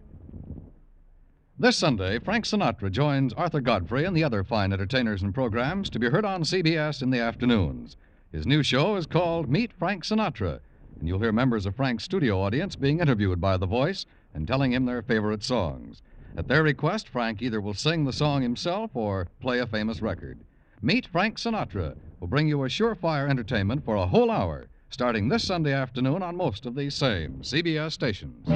This 1.59 1.79
Sunday, 1.79 2.19
Frank 2.19 2.45
Sinatra 2.45 2.93
joins 2.93 3.33
Arthur 3.33 3.63
Godfrey 3.63 4.05
and 4.05 4.15
the 4.15 4.23
other 4.23 4.45
fine 4.45 4.75
entertainers 4.75 5.23
and 5.23 5.33
programs 5.33 5.89
to 5.89 5.99
be 5.99 6.11
heard 6.11 6.27
on 6.27 6.43
CBS 6.43 7.01
in 7.01 7.09
the 7.09 7.19
afternoons. 7.19 7.97
His 8.31 8.47
new 8.47 8.63
show 8.63 8.97
is 8.97 9.07
called 9.07 9.49
Meet 9.49 9.73
Frank 9.73 10.05
Sinatra, 10.05 10.61
and 11.01 11.09
you'll 11.09 11.21
hear 11.21 11.33
members 11.33 11.65
of 11.65 11.75
Frank's 11.75 12.05
studio 12.05 12.39
audience 12.43 12.77
being 12.77 13.01
interviewed 13.01 13.41
by 13.41 13.57
the 13.57 13.65
voice 13.65 14.05
and 14.35 14.47
telling 14.47 14.73
him 14.73 14.85
their 14.85 15.01
favorite 15.01 15.43
songs. 15.43 16.03
At 16.37 16.47
their 16.47 16.63
request, 16.63 17.09
Frank 17.09 17.41
either 17.41 17.59
will 17.59 17.73
sing 17.73 18.05
the 18.05 18.13
song 18.13 18.43
himself 18.43 18.91
or 18.93 19.29
play 19.41 19.61
a 19.61 19.67
famous 19.67 20.03
record. 20.03 20.41
Meet 20.83 21.07
Frank 21.07 21.39
Sinatra 21.39 21.97
will 22.21 22.29
bring 22.29 22.49
you 22.49 22.65
a 22.65 22.69
surefire 22.69 23.29
entertainment 23.29 23.85
for 23.85 23.97
a 23.97 24.07
whole 24.07 24.31
hour, 24.31 24.67
starting 24.91 25.29
this 25.29 25.45
Sunday 25.45 25.73
afternoon 25.73 26.23
on 26.23 26.37
most 26.37 26.67
of 26.67 26.75
these 26.75 26.95
same 26.95 27.41
CBS 27.43 27.93
stations. 27.93 28.47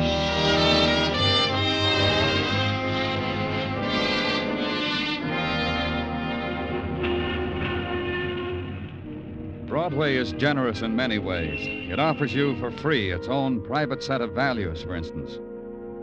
Broadway 9.67 10.17
is 10.17 10.33
generous 10.33 10.83
in 10.83 10.97
many 10.97 11.19
ways. 11.19 11.61
It 11.91 12.01
offers 12.01 12.35
you 12.35 12.57
for 12.59 12.71
free 12.71 13.13
its 13.13 13.29
own 13.29 13.63
private 13.63 14.03
set 14.03 14.21
of 14.21 14.33
values, 14.33 14.83
for 14.83 14.97
instance. 14.97 15.39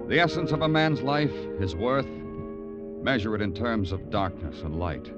The 0.08 0.20
essence 0.20 0.52
of 0.52 0.62
a 0.62 0.70
man's 0.70 1.02
life, 1.02 1.34
his 1.60 1.76
worth, 1.76 2.08
measure 3.04 3.36
it 3.36 3.42
in 3.42 3.54
terms 3.54 3.92
of 3.92 4.10
darkness 4.10 4.62
and 4.62 4.80
light. 4.80 5.12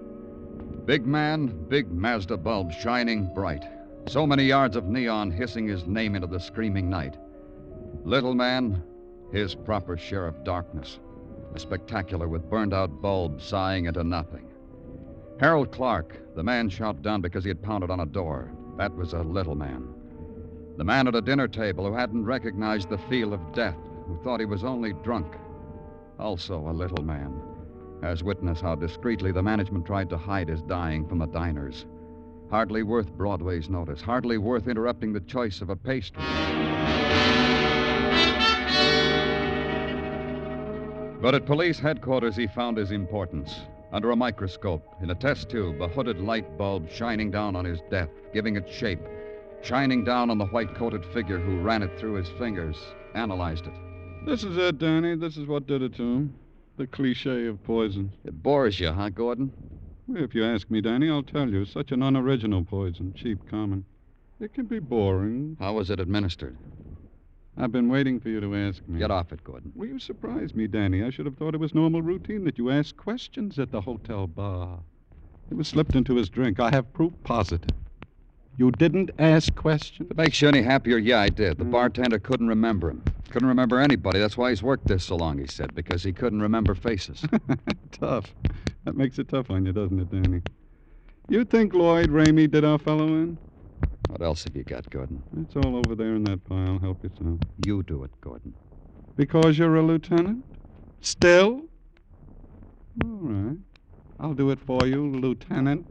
Big 0.89 1.05
man, 1.05 1.67
big 1.67 1.91
Mazda 1.91 2.35
bulb 2.35 2.71
shining 2.71 3.31
bright. 3.35 3.63
So 4.07 4.25
many 4.25 4.45
yards 4.45 4.75
of 4.75 4.85
neon 4.85 5.29
hissing 5.29 5.67
his 5.67 5.85
name 5.85 6.15
into 6.15 6.25
the 6.25 6.39
screaming 6.39 6.89
night. 6.89 7.15
Little 8.03 8.33
man, 8.33 8.81
his 9.31 9.53
proper 9.53 9.97
share 9.97 10.25
of 10.25 10.43
darkness. 10.43 10.97
A 11.53 11.59
spectacular 11.59 12.27
with 12.27 12.49
burned 12.49 12.73
out 12.73 13.03
bulbs 13.03 13.43
sighing 13.43 13.85
into 13.85 14.03
nothing. 14.03 14.47
Harold 15.39 15.71
Clark, 15.71 16.35
the 16.35 16.41
man 16.41 16.69
shot 16.69 17.03
down 17.03 17.21
because 17.21 17.43
he 17.43 17.49
had 17.49 17.61
pounded 17.61 17.91
on 17.91 17.99
a 17.99 18.05
door. 18.07 18.51
That 18.79 18.95
was 18.95 19.13
a 19.13 19.21
little 19.21 19.53
man. 19.53 19.93
The 20.77 20.85
man 20.85 21.07
at 21.07 21.13
a 21.13 21.21
dinner 21.21 21.47
table 21.47 21.85
who 21.85 21.93
hadn't 21.93 22.25
recognized 22.25 22.89
the 22.89 22.97
feel 22.97 23.31
of 23.31 23.53
death, 23.53 23.77
who 24.07 24.19
thought 24.23 24.39
he 24.39 24.47
was 24.47 24.63
only 24.63 24.93
drunk. 25.03 25.35
Also 26.17 26.67
a 26.67 26.73
little 26.73 27.03
man. 27.03 27.39
As 28.01 28.23
witness 28.23 28.61
how 28.61 28.75
discreetly 28.75 29.31
the 29.31 29.43
management 29.43 29.85
tried 29.85 30.09
to 30.09 30.17
hide 30.17 30.47
his 30.47 30.61
dying 30.61 31.07
from 31.07 31.19
the 31.19 31.27
diners. 31.27 31.85
Hardly 32.49 32.81
worth 32.81 33.11
Broadway's 33.11 33.69
notice, 33.69 34.01
hardly 34.01 34.37
worth 34.37 34.67
interrupting 34.67 35.13
the 35.13 35.19
choice 35.19 35.61
of 35.61 35.69
a 35.69 35.75
pastry. 35.75 36.23
But 41.21 41.35
at 41.35 41.45
police 41.45 41.77
headquarters, 41.77 42.37
he 42.37 42.47
found 42.47 42.77
his 42.77 42.91
importance. 42.91 43.59
Under 43.91 44.11
a 44.11 44.15
microscope, 44.15 44.95
in 45.01 45.09
a 45.09 45.15
test 45.15 45.49
tube, 45.49 45.81
a 45.81 45.87
hooded 45.87 46.21
light 46.21 46.57
bulb 46.57 46.89
shining 46.89 47.29
down 47.29 47.55
on 47.55 47.65
his 47.65 47.81
death, 47.91 48.09
giving 48.33 48.55
it 48.55 48.69
shape, 48.69 49.01
shining 49.61 50.05
down 50.05 50.29
on 50.29 50.37
the 50.37 50.45
white 50.45 50.73
coated 50.75 51.03
figure 51.05 51.39
who 51.39 51.59
ran 51.59 51.83
it 51.83 51.99
through 51.99 52.13
his 52.13 52.29
fingers, 52.37 52.77
analyzed 53.15 53.67
it. 53.67 53.73
This 54.25 54.43
is 54.43 54.57
it, 54.57 54.79
Danny. 54.79 55.15
This 55.15 55.35
is 55.35 55.45
what 55.47 55.67
did 55.67 55.81
it 55.81 55.95
to 55.95 56.03
him. 56.03 56.35
The 56.79 56.87
cliche 56.87 57.45
of 57.47 57.61
poison. 57.65 58.13
It 58.23 58.41
bores 58.41 58.79
you, 58.79 58.93
huh, 58.93 59.09
Gordon? 59.09 59.51
If 60.15 60.33
you 60.33 60.45
ask 60.45 60.71
me, 60.71 60.79
Danny, 60.79 61.09
I'll 61.09 61.23
tell 61.23 61.49
you. 61.49 61.65
Such 61.65 61.91
an 61.91 62.01
unoriginal 62.01 62.63
poison, 62.63 63.13
cheap, 63.13 63.45
common. 63.49 63.83
It 64.39 64.53
can 64.53 64.65
be 64.65 64.79
boring. 64.79 65.57
How 65.59 65.73
was 65.73 65.89
it 65.89 65.99
administered? 65.99 66.55
I've 67.57 67.73
been 67.73 67.89
waiting 67.89 68.21
for 68.21 68.29
you 68.29 68.39
to 68.39 68.55
ask 68.55 68.81
me. 68.87 68.97
Get 68.97 69.11
off 69.11 69.33
it, 69.33 69.43
Gordon. 69.43 69.73
Well, 69.75 69.89
you 69.89 69.99
surprised 69.99 70.55
me, 70.55 70.67
Danny. 70.67 71.03
I 71.03 71.09
should 71.09 71.25
have 71.25 71.35
thought 71.35 71.53
it 71.53 71.59
was 71.59 71.75
normal 71.75 72.01
routine 72.01 72.45
that 72.45 72.57
you 72.57 72.69
ask 72.69 72.95
questions 72.95 73.59
at 73.59 73.71
the 73.71 73.81
hotel 73.81 74.25
bar. 74.25 74.79
It 75.51 75.55
was 75.55 75.67
slipped 75.67 75.95
into 75.95 76.15
his 76.15 76.29
drink. 76.29 76.61
I 76.61 76.69
have 76.69 76.93
proof 76.93 77.11
positive. 77.25 77.75
You 78.59 78.71
didn't 78.71 79.11
ask 79.19 79.55
questions? 79.55 80.07
If 80.07 80.11
it 80.11 80.17
makes 80.17 80.41
you 80.41 80.49
any 80.49 80.61
happier, 80.61 80.97
yeah, 80.97 81.21
I 81.21 81.29
did. 81.29 81.57
The 81.57 81.63
bartender 81.63 82.19
couldn't 82.19 82.49
remember 82.49 82.89
him. 82.89 83.01
Couldn't 83.29 83.47
remember 83.47 83.79
anybody. 83.79 84.19
That's 84.19 84.35
why 84.35 84.49
he's 84.49 84.61
worked 84.61 84.85
this 84.85 85.05
so 85.05 85.15
long, 85.15 85.37
he 85.37 85.47
said, 85.47 85.73
because 85.73 86.03
he 86.03 86.11
couldn't 86.11 86.41
remember 86.41 86.75
faces. 86.75 87.23
tough. 87.93 88.25
That 88.83 88.97
makes 88.97 89.17
it 89.17 89.29
tough 89.29 89.49
on 89.49 89.65
you, 89.65 89.71
doesn't 89.71 89.97
it, 89.97 90.11
Danny? 90.11 90.41
You 91.29 91.45
think 91.45 91.73
Lloyd 91.73 92.09
Ramey 92.09 92.51
did 92.51 92.65
our 92.65 92.77
fellow 92.77 93.07
in? 93.07 93.37
what 94.09 94.21
else 94.21 94.43
have 94.43 94.57
you 94.57 94.65
got, 94.65 94.89
Gordon? 94.89 95.23
It's 95.41 95.55
all 95.55 95.77
over 95.77 95.95
there 95.95 96.15
in 96.15 96.25
that 96.25 96.43
pile. 96.43 96.79
Help 96.79 97.01
yourself. 97.01 97.39
You 97.65 97.81
do 97.83 98.03
it, 98.03 98.11
Gordon. 98.19 98.53
Because 99.15 99.57
you're 99.57 99.77
a 99.77 99.81
lieutenant? 99.81 100.43
Still? 100.99 101.63
All 103.05 103.19
right. 103.21 103.57
I'll 104.19 104.33
do 104.33 104.49
it 104.49 104.59
for 104.59 104.85
you, 104.85 105.07
Lieutenant. 105.07 105.87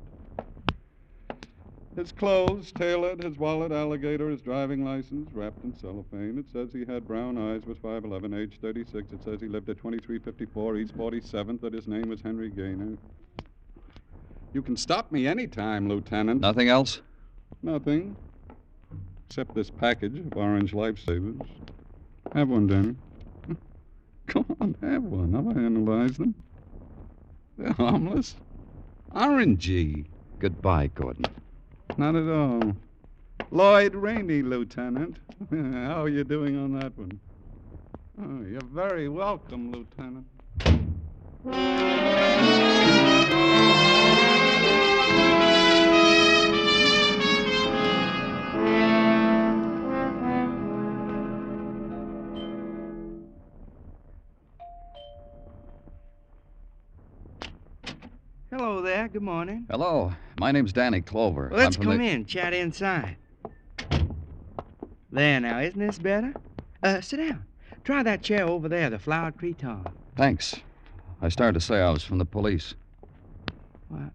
His 1.99 2.13
clothes, 2.13 2.71
tailored, 2.71 3.25
his 3.25 3.39
wallet, 3.39 3.73
alligator, 3.73 4.31
his 4.31 4.41
driving 4.41 4.85
license, 4.85 5.29
wrapped 5.35 5.65
in 5.65 5.75
cellophane. 5.75 6.39
It 6.39 6.47
says 6.53 6.73
he 6.73 6.85
had 6.85 7.09
brown 7.09 7.37
eyes, 7.37 7.67
was 7.67 7.77
5'11, 7.79 8.41
age 8.41 8.61
36. 8.63 9.15
It 9.15 9.25
says 9.25 9.41
he 9.41 9.49
lived 9.49 9.69
at 9.69 9.79
2354 9.79 10.77
East 10.77 10.97
47th, 10.97 11.61
that 11.61 11.73
his 11.73 11.89
name 11.89 12.09
was 12.09 12.21
Henry 12.21 12.51
Gaynor. 12.51 12.97
You 14.53 14.63
can 14.63 14.77
stop 14.77 15.11
me 15.11 15.27
any 15.27 15.49
time, 15.49 15.89
Lieutenant. 15.89 16.41
Nothing 16.41 16.69
else? 16.69 17.01
Nothing. 17.65 18.17
Except 19.29 19.57
this 19.57 19.69
package 19.69 20.21
of 20.21 20.37
orange 20.37 20.75
lifesavers. 20.75 21.49
Have 22.33 22.49
one, 22.49 22.69
Danny. 22.69 22.95
Come 24.29 24.57
on, 24.61 24.77
have 24.83 25.03
one. 25.03 25.35
I'll 25.35 25.51
analyze 25.51 26.17
them. 26.17 26.37
They're 27.57 27.73
harmless. 27.73 28.37
Orangey. 29.13 30.07
Goodbye, 30.39 30.93
Gordon. 30.95 31.27
Not 31.99 32.15
at 32.15 32.29
all. 32.29 32.77
Lloyd 33.51 33.93
Ramey, 33.95 34.49
Lieutenant. 34.49 35.17
How 35.51 36.05
are 36.05 36.09
you 36.09 36.23
doing 36.23 36.57
on 36.57 36.79
that 36.79 36.97
one? 36.97 37.19
Oh, 38.23 38.45
you're 38.49 38.61
very 38.73 39.09
welcome, 39.09 39.73
Lieutenant. 39.73 40.27
Good 59.11 59.23
morning. 59.23 59.65
Hello. 59.71 60.13
My 60.39 60.53
name's 60.53 60.75
Danny 60.75 61.01
Clover. 61.01 61.49
Well, 61.51 61.59
let's 61.59 61.79
come 61.79 61.97
the... 61.97 62.05
in. 62.05 62.27
Chat 62.27 62.53
inside. 62.53 63.17
There 65.11 65.41
now, 65.41 65.61
isn't 65.61 65.81
this 65.81 65.99
better? 65.99 66.35
Uh, 66.83 67.01
sit 67.01 67.17
down. 67.17 67.47
Try 67.85 68.03
that 68.03 68.23
chair 68.23 68.47
over 68.47 68.69
there, 68.69 68.91
the 68.91 68.99
flowered 68.99 69.39
cretonne. 69.39 69.87
Thanks. 70.15 70.57
I 71.23 71.31
started 71.31 71.55
to 71.59 71.65
say 71.65 71.81
I 71.81 71.91
was 71.91 72.05
from 72.05 72.19
the 72.19 72.27
police. 72.27 72.75
What? 73.89 74.11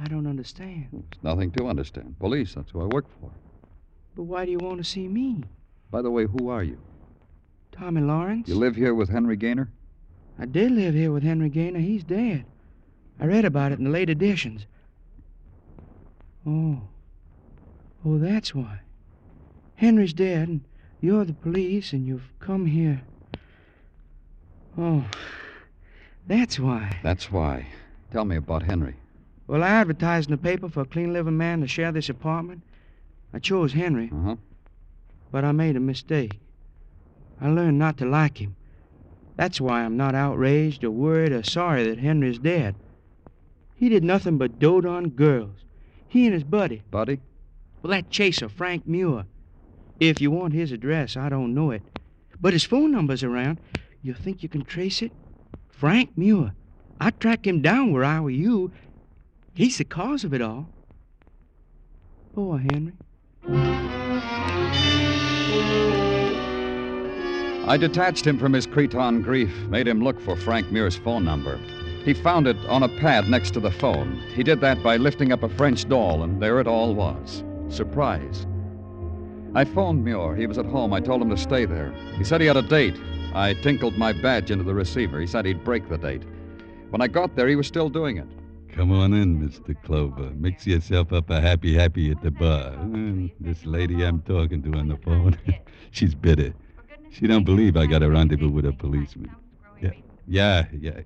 I 0.00 0.08
don't 0.08 0.26
understand. 0.26 0.88
There's 0.90 1.22
nothing 1.22 1.50
to 1.52 1.66
understand. 1.66 2.18
Police, 2.18 2.54
that's 2.54 2.70
who 2.70 2.80
I 2.80 2.86
work 2.86 3.04
for. 3.20 3.30
But 4.16 4.22
why 4.22 4.46
do 4.46 4.52
you 4.52 4.58
want 4.58 4.78
to 4.78 4.84
see 4.84 5.06
me? 5.06 5.44
By 5.90 6.00
the 6.00 6.10
way, 6.10 6.24
who 6.24 6.48
are 6.48 6.62
you? 6.62 6.78
Tommy 7.72 8.00
Lawrence? 8.00 8.48
You 8.48 8.54
live 8.54 8.74
here 8.74 8.94
with 8.94 9.10
Henry 9.10 9.36
Gaynor? 9.36 9.70
I 10.38 10.46
did 10.46 10.72
live 10.72 10.94
here 10.94 11.12
with 11.12 11.24
Henry 11.24 11.50
Gaynor. 11.50 11.80
He's 11.80 12.04
dead. 12.04 12.46
I 13.20 13.26
read 13.26 13.44
about 13.44 13.72
it 13.72 13.78
in 13.78 13.84
the 13.84 13.90
late 13.90 14.08
editions. 14.10 14.66
Oh. 16.46 16.80
Oh, 18.04 18.18
that's 18.18 18.54
why. 18.54 18.80
Henry's 19.76 20.14
dead, 20.14 20.48
and 20.48 20.60
you're 21.00 21.24
the 21.24 21.34
police, 21.34 21.92
and 21.92 22.06
you've 22.06 22.30
come 22.38 22.66
here. 22.66 23.02
Oh. 24.78 25.04
That's 26.26 26.58
why. 26.58 26.98
That's 27.02 27.30
why. 27.30 27.66
Tell 28.10 28.24
me 28.24 28.36
about 28.36 28.62
Henry. 28.62 28.94
Well, 29.46 29.62
I 29.62 29.68
advertised 29.68 30.30
in 30.30 30.36
the 30.36 30.42
paper 30.42 30.68
for 30.68 30.82
a 30.82 30.86
clean 30.86 31.12
living 31.12 31.36
man 31.36 31.60
to 31.60 31.66
share 31.66 31.92
this 31.92 32.08
apartment. 32.08 32.62
I 33.34 33.38
chose 33.38 33.72
Henry, 33.72 34.10
Uh 34.12 34.22
huh. 34.22 34.36
but 35.30 35.44
I 35.44 35.52
made 35.52 35.76
a 35.76 35.80
mistake. 35.80 36.38
I 37.40 37.48
learned 37.48 37.78
not 37.78 37.98
to 37.98 38.06
like 38.06 38.38
him. 38.38 38.56
That's 39.36 39.60
why 39.60 39.82
I'm 39.82 39.96
not 39.96 40.14
outraged 40.14 40.84
or 40.84 40.90
worried 40.90 41.32
or 41.32 41.42
sorry 41.42 41.84
that 41.88 41.98
Henry's 41.98 42.38
dead. 42.38 42.74
He 43.80 43.88
did 43.88 44.04
nothing 44.04 44.36
but 44.36 44.58
dote 44.58 44.84
on 44.84 45.08
girls. 45.08 45.64
He 46.06 46.26
and 46.26 46.34
his 46.34 46.44
buddy. 46.44 46.82
Buddy? 46.90 47.18
Well, 47.80 47.92
that 47.92 48.10
chaser, 48.10 48.50
Frank 48.50 48.86
Muir. 48.86 49.24
If 49.98 50.20
you 50.20 50.30
want 50.30 50.52
his 50.52 50.70
address, 50.70 51.16
I 51.16 51.30
don't 51.30 51.54
know 51.54 51.70
it. 51.70 51.80
But 52.38 52.52
his 52.52 52.62
phone 52.62 52.92
number's 52.92 53.24
around. 53.24 53.58
You 54.02 54.12
think 54.12 54.42
you 54.42 54.50
can 54.50 54.66
trace 54.66 55.00
it? 55.00 55.12
Frank 55.70 56.10
Muir. 56.14 56.52
I'd 57.00 57.18
track 57.20 57.46
him 57.46 57.62
down 57.62 57.90
where 57.90 58.04
I 58.04 58.20
were 58.20 58.28
you. 58.28 58.70
He's 59.54 59.78
the 59.78 59.84
cause 59.84 60.24
of 60.24 60.34
it 60.34 60.42
all. 60.42 60.68
Poor 62.34 62.58
Henry. 62.58 62.92
I 67.66 67.78
detached 67.78 68.26
him 68.26 68.38
from 68.38 68.52
his 68.52 68.66
cretonne 68.66 69.22
grief, 69.22 69.56
made 69.68 69.88
him 69.88 70.04
look 70.04 70.20
for 70.20 70.36
Frank 70.36 70.70
Muir's 70.70 70.96
phone 70.96 71.24
number. 71.24 71.58
He 72.04 72.14
found 72.14 72.46
it 72.46 72.56
on 72.66 72.82
a 72.82 72.88
pad 72.88 73.28
next 73.28 73.50
to 73.52 73.60
the 73.60 73.70
phone. 73.70 74.22
He 74.34 74.42
did 74.42 74.60
that 74.62 74.82
by 74.82 74.96
lifting 74.96 75.32
up 75.32 75.42
a 75.42 75.48
French 75.48 75.88
doll, 75.88 76.22
and 76.22 76.40
there 76.42 76.58
it 76.58 76.66
all 76.66 76.94
was. 76.94 77.44
Surprise. 77.68 78.46
I 79.54 79.64
phoned 79.64 80.04
Muir. 80.04 80.34
He 80.34 80.46
was 80.46 80.58
at 80.58 80.64
home. 80.64 80.92
I 80.94 81.00
told 81.00 81.20
him 81.20 81.30
to 81.30 81.36
stay 81.36 81.64
there. 81.64 81.92
He 82.16 82.24
said 82.24 82.40
he 82.40 82.46
had 82.46 82.56
a 82.56 82.62
date. 82.62 82.98
I 83.34 83.54
tinkled 83.54 83.98
my 83.98 84.12
badge 84.12 84.50
into 84.50 84.64
the 84.64 84.74
receiver. 84.74 85.20
He 85.20 85.26
said 85.26 85.44
he'd 85.44 85.64
break 85.64 85.88
the 85.88 85.98
date. 85.98 86.22
When 86.90 87.02
I 87.02 87.08
got 87.08 87.36
there, 87.36 87.48
he 87.48 87.56
was 87.56 87.66
still 87.66 87.88
doing 87.88 88.16
it. 88.16 88.26
Come 88.72 88.92
on 88.92 89.12
in, 89.12 89.38
Mr. 89.40 89.80
Clover. 89.82 90.30
Mix 90.36 90.66
yourself 90.66 91.12
up 91.12 91.28
a 91.30 91.40
happy 91.40 91.74
happy 91.74 92.10
at 92.10 92.22
the 92.22 92.30
bar. 92.30 92.72
And 92.74 93.30
this 93.40 93.66
lady 93.66 94.04
I'm 94.04 94.22
talking 94.22 94.62
to 94.62 94.78
on 94.78 94.88
the 94.88 94.96
phone, 94.96 95.36
she's 95.90 96.14
bitter. 96.14 96.54
She 97.10 97.26
don't 97.26 97.44
believe 97.44 97.76
I 97.76 97.86
got 97.86 98.02
a 98.02 98.10
rendezvous 98.10 98.48
with 98.48 98.66
a 98.66 98.72
policeman. 98.72 99.34
Yeah, 99.80 99.90
yeah, 100.28 100.66
yeah. 100.72 101.00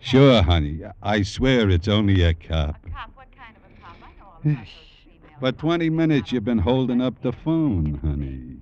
Sure, 0.00 0.42
honey. 0.42 0.80
I 1.02 1.22
swear 1.22 1.68
it's 1.70 1.88
only 1.88 2.22
a 2.22 2.34
cop. 2.34 2.76
A 2.86 2.90
cop? 2.90 3.10
What 3.14 3.26
kind 3.36 3.56
of 3.56 3.62
a 3.64 3.80
cop? 3.80 3.96
I 4.02 4.18
know 4.18 4.26
all 4.26 4.40
about 4.52 4.64
those 4.64 5.40
For 5.40 5.52
20 5.52 5.90
minutes 5.90 6.32
you've 6.32 6.44
been 6.44 6.58
holding 6.58 7.00
up 7.00 7.20
the 7.22 7.32
phone, 7.32 7.98
honey. 8.02 8.56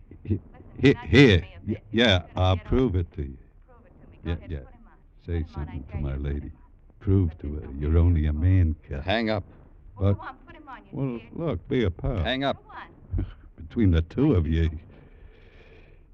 Here, 0.81 0.95
here. 1.07 1.45
Y- 1.67 1.77
Yeah, 1.93 2.23
I'll 2.37 2.57
prove 2.57 2.97
it 2.97 3.11
to 3.15 3.23
you. 3.23 3.37
Yeah, 4.25 4.37
yeah. 4.49 4.59
Say 5.27 5.45
something 5.55 5.85
to 5.93 5.99
my 5.99 6.17
lady. 6.17 6.51
Prove 7.01 7.37
to 7.39 7.55
her 7.55 7.69
you're 7.79 7.99
only 7.99 8.27
a 8.27 8.33
man 8.33 8.75
cop. 8.89 9.03
Hang 9.03 9.31
up. 9.31 9.45
But, 9.99 10.19
well, 10.93 11.21
look, 11.33 11.67
be 11.69 11.85
a 11.85 11.91
pal. 11.91 12.19
Hang 12.23 12.45
up. 12.45 12.63
Between 13.57 13.91
the 13.93 14.03
two 14.03 14.35
of 14.35 14.47
you, 14.47 14.71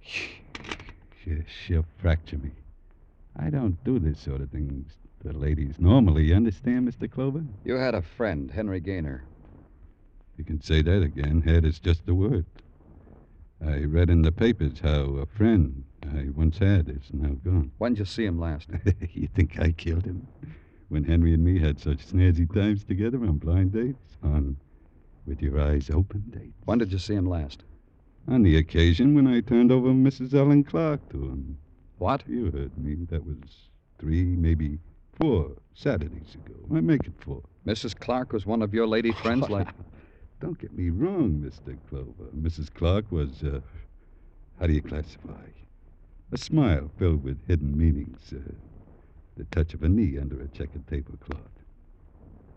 she'll, 0.00 1.42
she'll 1.66 1.85
fracture 1.98 2.38
me. 2.38 2.50
I 3.37 3.50
don't 3.50 3.82
do 3.85 3.98
this 3.98 4.20
sort 4.20 4.40
of 4.40 4.50
thing 4.50 4.85
to 5.22 5.32
ladies 5.32 5.76
normally. 5.78 6.24
You 6.24 6.35
understand, 6.35 6.88
Mr. 6.88 7.11
Clover? 7.11 7.44
You 7.64 7.74
had 7.74 7.94
a 7.94 8.02
friend, 8.02 8.50
Henry 8.50 8.80
Gaynor. 8.80 9.24
You 10.37 10.44
can 10.44 10.61
say 10.61 10.82
that 10.82 11.02
again. 11.02 11.42
Head 11.42 11.64
is 11.64 11.78
just 11.78 12.08
a 12.08 12.14
word. 12.14 12.46
I 13.64 13.85
read 13.85 14.11
in 14.11 14.22
the 14.22 14.32
papers 14.32 14.80
how 14.80 15.16
a 15.16 15.26
friend 15.26 15.85
I 16.02 16.26
once 16.35 16.58
had 16.58 16.88
is 16.88 17.11
now 17.12 17.35
gone. 17.44 17.70
When'd 17.78 17.98
you 17.98 18.04
see 18.04 18.24
him 18.24 18.40
last? 18.40 18.68
you 19.12 19.28
think 19.28 19.61
I 19.61 19.70
killed 19.70 20.04
him? 20.04 20.26
When 20.88 21.04
Henry 21.04 21.32
and 21.35 21.44
me 21.44 21.61
had 21.61 21.78
such 21.78 22.06
snazzy 22.06 22.52
times 22.52 22.85
together 22.85 23.18
on 23.18 23.38
blind 23.38 23.72
dates? 23.72 24.16
On 24.22 24.56
with 25.26 25.40
your 25.40 25.61
eyes 25.61 25.88
open 25.90 26.24
dates? 26.30 26.58
When 26.64 26.78
did 26.78 26.90
you 26.90 26.98
see 26.98 27.14
him 27.14 27.26
last? 27.26 27.62
On 28.26 28.42
the 28.42 28.56
occasion 28.56 29.14
when 29.14 29.28
I 29.28 29.40
turned 29.40 29.70
over 29.70 29.90
Mrs. 29.90 30.35
Ellen 30.35 30.64
Clark 30.64 31.08
to 31.11 31.18
him. 31.18 31.58
What? 31.98 32.24
You 32.26 32.46
heard 32.50 32.76
me. 32.76 33.06
That 33.11 33.24
was 33.24 33.37
three, 34.00 34.24
maybe 34.24 34.80
four 35.20 35.53
Saturdays 35.75 36.35
ago. 36.35 36.55
I 36.75 36.81
make 36.81 37.07
it 37.07 37.12
four. 37.18 37.42
Mrs. 37.66 37.98
Clark 37.98 38.33
was 38.33 38.46
one 38.46 38.62
of 38.62 38.75
your 38.75 38.87
lady 38.87 39.12
friends, 39.12 39.48
like. 39.48 39.68
Don't 40.40 40.59
get 40.59 40.77
me 40.77 40.90
wrong, 40.90 41.40
Mr. 41.40 41.79
Clover. 41.88 42.29
Mrs. 42.37 42.75
Clark 42.75 43.12
was, 43.12 43.44
uh, 43.44 43.61
how 44.59 44.66
do 44.66 44.72
you 44.72 44.83
classify? 44.83 45.46
A 46.33 46.37
smile 46.37 46.90
filled 46.98 47.22
with 47.22 47.38
hidden 47.46 47.79
meanings. 47.79 48.33
Uh, 48.35 48.53
the 49.37 49.44
touch 49.44 49.72
of 49.72 49.85
a 49.85 49.88
knee 49.88 50.18
under 50.18 50.40
a 50.42 50.48
checkered 50.48 50.85
tablecloth. 50.88 51.40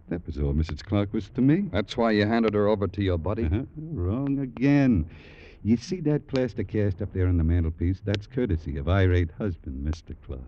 That 0.09 0.25
was 0.25 0.39
all 0.39 0.53
Mrs. 0.53 0.83
Clark 0.83 1.13
was 1.13 1.29
to 1.31 1.41
me. 1.41 1.69
That's 1.71 1.95
why 1.95 2.11
you 2.11 2.25
handed 2.25 2.55
her 2.55 2.67
over 2.67 2.87
to 2.87 3.03
your 3.03 3.19
buddy? 3.19 3.45
Uh-huh. 3.45 3.63
Wrong 3.77 4.39
again. 4.39 5.07
You 5.63 5.77
see 5.77 5.99
that 6.01 6.27
plaster 6.27 6.63
cast 6.63 7.01
up 7.01 7.13
there 7.13 7.27
on 7.27 7.37
the 7.37 7.43
mantelpiece? 7.43 8.01
That's 8.03 8.27
courtesy 8.27 8.77
of 8.77 8.87
irate 8.89 9.31
husband, 9.37 9.87
Mr. 9.87 10.15
Clark. 10.25 10.41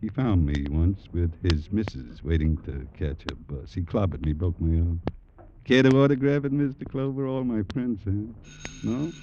He 0.00 0.08
found 0.08 0.46
me 0.46 0.64
once 0.70 1.08
with 1.12 1.42
his 1.42 1.72
missus 1.72 2.22
waiting 2.22 2.56
to 2.58 2.86
catch 2.96 3.26
a 3.26 3.34
bus. 3.34 3.74
He 3.74 3.82
clobbered 3.82 4.24
me, 4.24 4.32
broke 4.32 4.60
my 4.60 4.78
arm. 4.78 5.00
Care 5.64 5.82
to 5.82 5.90
autograph 6.00 6.44
it, 6.44 6.52
Mr. 6.52 6.88
Clover? 6.88 7.26
All 7.26 7.42
my 7.42 7.62
friends 7.72 8.00
huh? 8.04 8.32
No? 8.82 9.12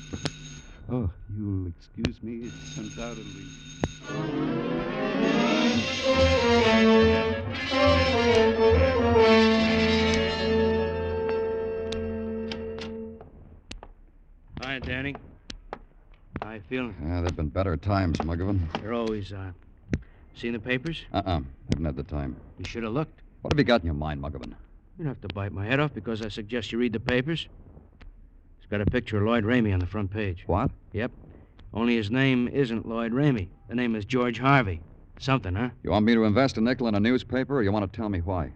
Oh, 0.87 1.09
you'll 1.35 1.65
excuse 1.65 2.21
me. 2.21 2.41
It's 2.43 2.77
undoubtedly. 2.77 3.45
Hi, 14.61 14.77
Danny. 14.77 15.15
How 16.43 16.51
you 16.51 16.61
feeling? 16.69 16.95
Yeah, 17.03 17.21
there've 17.21 17.35
been 17.35 17.49
better 17.49 17.75
times, 17.77 18.19
Muggavan. 18.19 18.59
You're 18.83 18.93
always, 18.93 19.33
uh, 19.33 19.53
seen 20.35 20.53
the 20.53 20.59
papers? 20.59 21.03
Uh-uh. 21.13 21.41
Haven't 21.69 21.85
had 21.85 21.95
the 21.95 22.03
time. 22.03 22.35
You 22.57 22.65
should 22.65 22.83
have 22.83 22.93
looked. 22.93 23.21
What 23.41 23.53
have 23.53 23.59
you 23.59 23.65
got 23.65 23.81
in 23.81 23.85
your 23.85 23.95
mind, 23.95 24.21
Muggavan? 24.21 24.53
You 24.97 25.03
don't 25.03 25.07
have 25.07 25.21
to 25.21 25.33
bite 25.33 25.51
my 25.51 25.65
head 25.65 25.79
off 25.79 25.93
because 25.93 26.21
I 26.21 26.29
suggest 26.29 26.71
you 26.71 26.77
read 26.77 26.93
the 26.93 26.99
papers. 26.99 27.47
It's 28.57 28.67
got 28.69 28.81
a 28.81 28.85
picture 28.85 29.17
of 29.17 29.23
Lloyd 29.23 29.43
Ramey 29.43 29.73
on 29.73 29.79
the 29.79 29.85
front 29.85 30.11
page. 30.11 30.43
What? 30.47 30.71
Yep. 30.93 31.11
Only 31.73 31.95
his 31.97 32.09
name 32.09 32.47
isn't 32.47 32.87
Lloyd 32.87 33.11
Ramey. 33.11 33.49
The 33.67 33.75
name 33.75 33.95
is 33.95 34.05
George 34.05 34.39
Harvey. 34.39 34.81
Something, 35.19 35.55
huh? 35.55 35.69
You 35.83 35.91
want 35.91 36.05
me 36.05 36.13
to 36.13 36.23
invest 36.23 36.57
a 36.57 36.61
nickel 36.61 36.87
in 36.87 36.95
a 36.95 36.99
newspaper, 36.99 37.57
or 37.57 37.63
you 37.63 37.71
want 37.71 37.91
to 37.91 37.95
tell 37.95 38.09
me 38.09 38.19
why? 38.19 38.51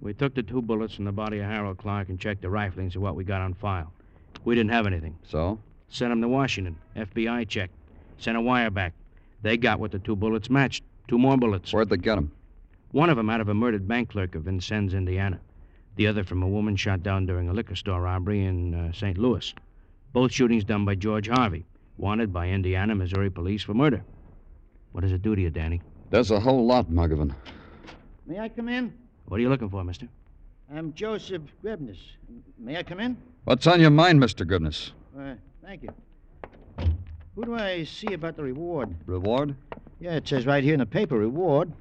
We 0.00 0.14
took 0.14 0.34
the 0.34 0.42
two 0.42 0.62
bullets 0.62 0.94
from 0.94 1.04
the 1.04 1.12
body 1.12 1.38
of 1.38 1.46
Harold 1.46 1.78
Clark 1.78 2.08
and 2.08 2.20
checked 2.20 2.42
the 2.42 2.48
riflings 2.48 2.94
of 2.96 3.02
what 3.02 3.16
we 3.16 3.24
got 3.24 3.40
on 3.40 3.54
file. 3.54 3.92
We 4.44 4.54
didn't 4.54 4.70
have 4.70 4.86
anything. 4.86 5.18
So? 5.24 5.58
Sent 5.88 6.10
them 6.10 6.20
to 6.22 6.28
Washington. 6.28 6.76
FBI 6.96 7.48
checked. 7.48 7.74
Sent 8.18 8.36
a 8.36 8.40
wire 8.40 8.70
back. 8.70 8.94
They 9.42 9.56
got 9.56 9.80
what 9.80 9.90
the 9.90 9.98
two 9.98 10.16
bullets 10.16 10.50
matched. 10.50 10.84
Two 11.08 11.18
more 11.18 11.38
bullets. 11.38 11.72
Where'd 11.72 11.88
they 11.88 11.96
get 11.96 12.16
them? 12.16 12.30
One 12.92 13.08
of 13.08 13.16
them 13.16 13.30
out 13.30 13.40
of 13.40 13.48
a 13.48 13.54
murdered 13.54 13.88
bank 13.88 14.10
clerk 14.10 14.34
of 14.34 14.44
Vincennes, 14.44 14.92
Indiana. 14.92 15.40
The 15.96 16.06
other 16.06 16.22
from 16.22 16.42
a 16.42 16.48
woman 16.48 16.76
shot 16.76 17.02
down 17.02 17.24
during 17.26 17.48
a 17.48 17.52
liquor 17.52 17.74
store 17.74 18.02
robbery 18.02 18.44
in 18.44 18.74
uh, 18.74 18.92
St. 18.92 19.16
Louis. 19.16 19.52
Both 20.12 20.32
shootings 20.32 20.64
done 20.64 20.84
by 20.84 20.94
George 20.94 21.28
Harvey, 21.28 21.64
wanted 21.96 22.32
by 22.32 22.48
Indiana, 22.48 22.94
Missouri 22.94 23.30
police 23.30 23.62
for 23.62 23.74
murder. 23.74 24.04
What 24.92 25.00
does 25.00 25.12
it 25.12 25.22
do 25.22 25.34
to 25.34 25.40
you, 25.40 25.50
Danny? 25.50 25.80
There's 26.10 26.30
a 26.30 26.40
whole 26.40 26.66
lot, 26.66 26.90
Muggavan. 26.90 27.34
May 28.26 28.38
I 28.38 28.48
come 28.48 28.68
in? 28.68 28.92
What 29.26 29.38
are 29.38 29.42
you 29.42 29.48
looking 29.48 29.70
for, 29.70 29.82
mister? 29.84 30.08
I'm 30.74 30.92
Joseph 30.92 31.42
Grebness. 31.64 31.98
May 32.58 32.76
I 32.76 32.82
come 32.82 33.00
in? 33.00 33.16
What's 33.44 33.66
on 33.66 33.80
your 33.80 33.90
mind, 33.90 34.20
Mr. 34.20 34.46
Goodness? 34.46 34.92
Uh, 35.18 35.34
thank 35.62 35.82
you. 35.82 35.90
Who 37.38 37.44
do 37.44 37.54
I 37.54 37.84
see 37.84 38.14
about 38.14 38.34
the 38.34 38.42
reward? 38.42 38.96
Reward? 39.06 39.54
Yeah, 40.00 40.16
it 40.16 40.26
says 40.26 40.44
right 40.44 40.64
here 40.64 40.74
in 40.74 40.80
the 40.80 40.86
paper, 40.86 41.16
reward. 41.16 41.72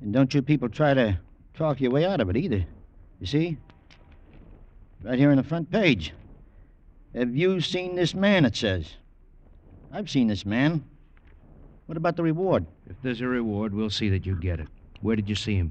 And 0.00 0.14
don't 0.14 0.32
you 0.32 0.40
people 0.40 0.70
try 0.70 0.94
to 0.94 1.18
talk 1.52 1.78
your 1.78 1.90
way 1.90 2.06
out 2.06 2.22
of 2.22 2.30
it 2.30 2.38
either. 2.38 2.64
You 3.20 3.26
see? 3.26 3.58
Right 5.02 5.18
here 5.18 5.30
on 5.30 5.36
the 5.36 5.42
front 5.42 5.70
page. 5.70 6.14
Have 7.14 7.36
you 7.36 7.60
seen 7.60 7.96
this 7.96 8.14
man, 8.14 8.46
it 8.46 8.56
says. 8.56 8.94
I've 9.92 10.08
seen 10.08 10.26
this 10.26 10.46
man. 10.46 10.84
What 11.84 11.98
about 11.98 12.16
the 12.16 12.22
reward? 12.22 12.64
If 12.88 12.96
there's 13.02 13.20
a 13.20 13.26
reward, 13.26 13.74
we'll 13.74 13.90
see 13.90 14.08
that 14.08 14.24
you 14.24 14.36
get 14.36 14.58
it. 14.58 14.68
Where 15.02 15.16
did 15.16 15.28
you 15.28 15.34
see 15.34 15.56
him? 15.56 15.70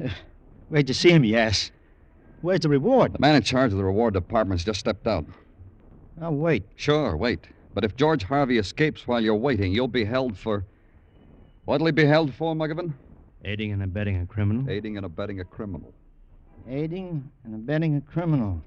Where'd 0.70 0.88
you 0.88 0.94
see 0.94 1.10
him, 1.12 1.22
yes? 1.22 1.70
Where's 2.40 2.58
the 2.58 2.68
reward? 2.68 3.12
The 3.12 3.20
man 3.20 3.36
in 3.36 3.44
charge 3.44 3.70
of 3.70 3.78
the 3.78 3.84
reward 3.84 4.14
department's 4.14 4.64
just 4.64 4.80
stepped 4.80 5.06
out. 5.06 5.24
I'll 6.20 6.34
wait. 6.34 6.64
Sure, 6.74 7.16
wait. 7.16 7.46
But 7.74 7.84
if 7.84 7.96
George 7.96 8.24
Harvey 8.24 8.58
escapes 8.58 9.06
while 9.06 9.20
you're 9.20 9.34
waiting, 9.34 9.72
you'll 9.72 9.88
be 9.88 10.04
held 10.04 10.36
for. 10.36 10.64
What'll 11.64 11.86
he 11.86 11.92
be 11.92 12.04
held 12.04 12.34
for, 12.34 12.54
Muggavan? 12.54 12.92
Aiding 13.44 13.72
and 13.72 13.82
abetting 13.82 14.20
a 14.20 14.26
criminal? 14.26 14.68
Aiding 14.70 14.96
and 14.96 15.06
abetting 15.06 15.40
a 15.40 15.44
criminal. 15.44 15.92
Aiding 16.68 17.30
and 17.44 17.54
abetting 17.54 17.96
a 17.96 18.00
criminal. 18.00 18.62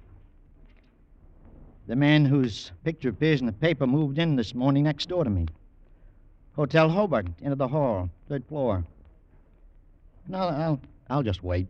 The 1.88 1.96
man 1.96 2.26
whose 2.26 2.72
picture 2.84 3.10
appears 3.10 3.42
in 3.42 3.46
the 3.46 3.54
paper 3.54 3.86
moved 3.86 4.18
in 4.18 4.36
this 4.36 4.56
morning 4.56 4.84
next 4.84 5.08
door 5.08 5.24
to 5.24 5.30
me. 5.30 5.46
Hotel 6.56 6.90
Hobart, 6.90 7.28
into 7.42 7.56
the 7.56 7.68
hall, 7.68 8.10
third 8.28 8.44
floor. 8.46 8.84
No, 10.28 10.40
I'll, 10.40 10.82
I'll 11.10 11.24
just 11.24 11.44
wait. 11.44 11.68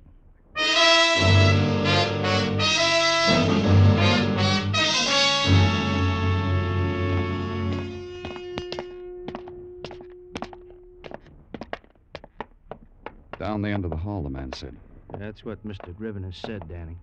Down 13.46 13.62
the 13.62 13.70
end 13.70 13.86
of 13.86 13.92
the 13.92 13.98
hall, 13.98 14.24
the 14.24 14.30
man 14.32 14.52
said. 14.54 14.76
That's 15.20 15.46
what 15.46 15.64
Mr. 15.64 15.96
Driven 15.96 16.24
has 16.24 16.36
said, 16.36 16.68
Danny. 16.68 16.98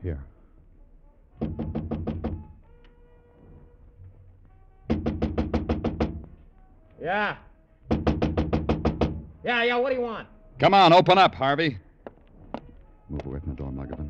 Here. 0.00 0.22
Yeah. 7.02 7.34
Yeah, 9.42 9.64
yeah, 9.64 9.76
what 9.76 9.88
do 9.88 9.96
you 9.96 10.02
want? 10.02 10.28
Come 10.60 10.72
on, 10.72 10.92
open 10.92 11.18
up, 11.18 11.34
Harvey. 11.34 11.78
Move 13.08 13.26
away 13.26 13.40
from 13.40 13.50
the 13.50 13.56
door, 13.56 13.72
Muggavan. 13.72 14.08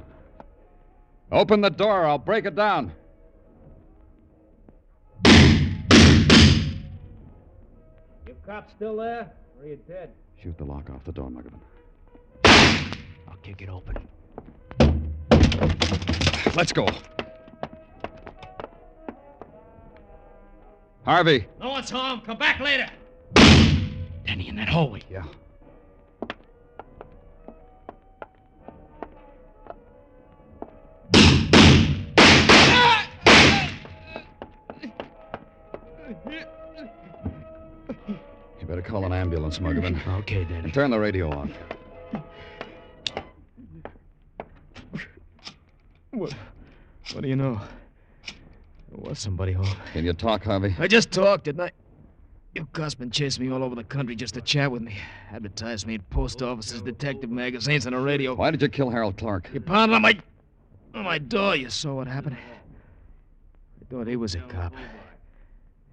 Open 1.32 1.62
the 1.62 1.70
door, 1.70 2.04
I'll 2.04 2.18
break 2.18 2.44
it 2.44 2.54
down. 2.54 2.92
You 8.50 8.56
cops 8.56 8.72
still 8.72 8.96
there? 8.96 9.30
Or 9.56 9.64
are 9.64 9.68
you 9.68 9.78
dead? 9.86 10.10
Shoot 10.42 10.58
the 10.58 10.64
lock 10.64 10.90
off 10.90 11.04
the 11.04 11.12
door, 11.12 11.30
Muggavan. 11.30 11.60
I'll 13.28 13.36
kick 13.44 13.62
it 13.62 13.68
open. 13.68 14.08
Let's 16.56 16.72
go. 16.72 16.88
Harvey. 21.04 21.46
No 21.60 21.68
one's 21.68 21.90
home. 21.90 22.22
Come 22.22 22.38
back 22.38 22.58
later. 22.58 22.88
Danny, 24.26 24.48
in 24.48 24.56
that 24.56 24.68
hallway. 24.68 25.02
Yeah. 25.08 25.26
Call 39.58 39.68
an 39.68 39.76
ambulance, 39.76 39.98
Muggavan. 40.04 40.18
Okay, 40.20 40.44
Danny. 40.44 40.64
And 40.64 40.74
turn 40.74 40.90
the 40.90 40.98
radio 40.98 41.30
on. 41.30 41.52
What, 46.10 46.34
what 47.12 47.22
do 47.22 47.28
you 47.28 47.36
know? 47.36 47.60
There 48.90 48.98
was 48.98 49.18
somebody 49.18 49.52
home. 49.52 49.66
Can 49.92 50.04
you 50.04 50.12
talk, 50.12 50.44
Harvey? 50.44 50.74
I 50.78 50.88
just 50.88 51.12
talked, 51.12 51.44
didn't 51.44 51.60
I? 51.60 51.72
You 52.54 52.66
cops 52.72 52.96
been 52.96 53.12
chasing 53.12 53.46
me 53.46 53.52
all 53.52 53.62
over 53.62 53.76
the 53.76 53.84
country 53.84 54.16
just 54.16 54.34
to 54.34 54.40
chat 54.40 54.72
with 54.72 54.82
me. 54.82 54.96
Advertised 55.30 55.86
me 55.86 55.94
in 55.94 56.02
post 56.10 56.42
offices, 56.42 56.82
detective 56.82 57.30
magazines, 57.30 57.86
and 57.86 57.94
the 57.94 58.00
radio. 58.00 58.34
Why 58.34 58.50
did 58.50 58.60
you 58.60 58.68
kill 58.68 58.90
Harold 58.90 59.16
Clark? 59.16 59.50
You 59.52 59.60
pounded 59.60 59.94
on 59.94 60.02
my 60.02 60.18
on 60.94 61.04
my 61.04 61.18
door. 61.18 61.54
You 61.54 61.70
saw 61.70 61.94
what 61.94 62.08
happened. 62.08 62.36
I 62.36 63.84
thought 63.88 64.08
he 64.08 64.16
was 64.16 64.34
a 64.34 64.40
cop. 64.40 64.74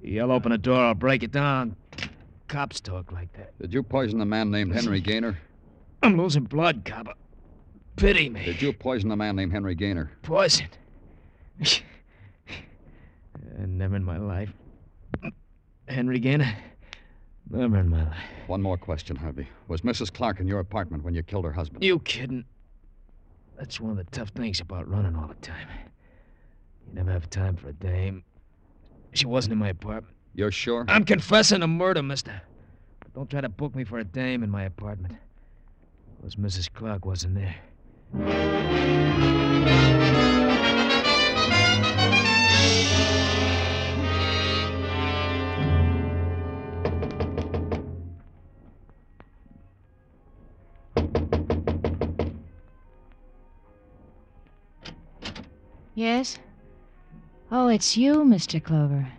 You 0.01 0.13
yell 0.13 0.31
open 0.31 0.51
the 0.51 0.57
door, 0.57 0.79
I'll 0.79 0.95
break 0.95 1.21
it 1.21 1.31
down. 1.31 1.75
Cops 2.47 2.79
talk 2.79 3.11
like 3.11 3.31
that. 3.33 3.57
Did 3.59 3.73
you 3.73 3.83
poison 3.83 4.21
a 4.21 4.25
man 4.25 4.49
named 4.51 4.73
Henry 4.73 5.01
Gaynor? 5.01 5.37
I'm 6.01 6.17
losing 6.17 6.43
blood, 6.43 6.83
cop. 6.85 7.17
Pity 7.97 8.29
me. 8.29 8.45
Did 8.45 8.61
you 8.61 8.71
poison 8.71 9.11
a 9.11 9.15
man 9.17 9.35
named 9.35 9.51
Henry 9.51 9.75
Gaynor? 9.75 10.11
Poison. 10.23 10.67
Uh, 13.59 13.65
never 13.65 13.95
in 13.95 14.03
my 14.03 14.17
life. 14.17 14.51
Henry 15.87 16.19
Gaynor? 16.19 16.53
Never 17.49 17.77
in 17.77 17.89
my 17.89 18.03
life. 18.03 18.17
One 18.47 18.61
more 18.61 18.77
question, 18.77 19.15
Harvey. 19.15 19.47
Was 19.67 19.81
Mrs. 19.81 20.13
Clark 20.13 20.39
in 20.39 20.47
your 20.47 20.59
apartment 20.59 21.03
when 21.03 21.15
you 21.15 21.23
killed 21.23 21.45
her 21.45 21.51
husband? 21.51 21.83
You 21.83 21.99
kidding? 21.99 22.45
That's 23.57 23.79
one 23.79 23.91
of 23.91 23.97
the 23.97 24.03
tough 24.05 24.29
things 24.29 24.59
about 24.59 24.87
running 24.87 25.15
all 25.15 25.27
the 25.27 25.35
time. 25.35 25.67
You 26.87 26.93
never 26.93 27.11
have 27.11 27.29
time 27.29 27.55
for 27.55 27.69
a 27.69 27.73
dame. 27.73 28.23
She 29.13 29.25
wasn't 29.25 29.53
in 29.53 29.59
my 29.59 29.69
apartment. 29.69 30.15
You're 30.37 30.51
sure? 30.51 30.85
I'm 30.87 31.03
confessing 31.03 31.63
a 31.63 31.67
murder, 31.67 32.03
mister. 32.03 32.43
But 32.99 33.11
don't 33.15 33.27
try 33.27 33.41
to 33.41 33.49
book 33.49 33.73
me 33.75 33.83
for 33.83 33.97
a 33.97 34.03
dame 34.03 34.43
in 34.43 34.51
my 34.51 34.65
apartment. 34.65 35.15
Because 36.15 36.35
Mrs. 36.35 36.71
Clark 36.71 37.07
wasn't 37.07 37.33
there. 37.33 37.55
Yes? 55.95 56.37
Oh, 57.51 57.69
it's 57.69 57.97
you, 57.97 58.17
Mr. 58.17 58.63
Clover. 58.63 59.11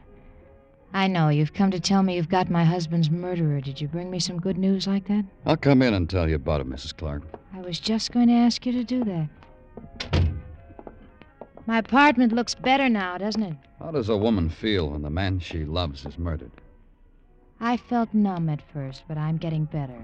I 0.92 1.06
know. 1.06 1.28
You've 1.28 1.52
come 1.52 1.70
to 1.70 1.80
tell 1.80 2.02
me 2.02 2.16
you've 2.16 2.28
got 2.28 2.50
my 2.50 2.64
husband's 2.64 3.10
murderer. 3.10 3.60
Did 3.60 3.80
you 3.80 3.88
bring 3.88 4.10
me 4.10 4.18
some 4.18 4.40
good 4.40 4.56
news 4.56 4.86
like 4.86 5.06
that? 5.08 5.24
I'll 5.44 5.56
come 5.56 5.82
in 5.82 5.94
and 5.94 6.08
tell 6.08 6.28
you 6.28 6.36
about 6.36 6.60
it, 6.60 6.68
Mrs. 6.68 6.96
Clark. 6.96 7.22
I 7.54 7.60
was 7.60 7.78
just 7.78 8.12
going 8.12 8.28
to 8.28 8.34
ask 8.34 8.64
you 8.64 8.72
to 8.72 8.84
do 8.84 9.04
that. 9.04 9.28
My 11.66 11.78
apartment 11.78 12.32
looks 12.32 12.54
better 12.54 12.88
now, 12.88 13.18
doesn't 13.18 13.42
it? 13.42 13.56
How 13.78 13.90
does 13.90 14.08
a 14.08 14.16
woman 14.16 14.48
feel 14.48 14.88
when 14.90 15.02
the 15.02 15.10
man 15.10 15.38
she 15.38 15.64
loves 15.64 16.06
is 16.06 16.16
murdered? 16.16 16.50
I 17.60 17.76
felt 17.76 18.14
numb 18.14 18.48
at 18.48 18.62
first, 18.72 19.02
but 19.06 19.18
I'm 19.18 19.36
getting 19.36 19.66
better. 19.66 20.02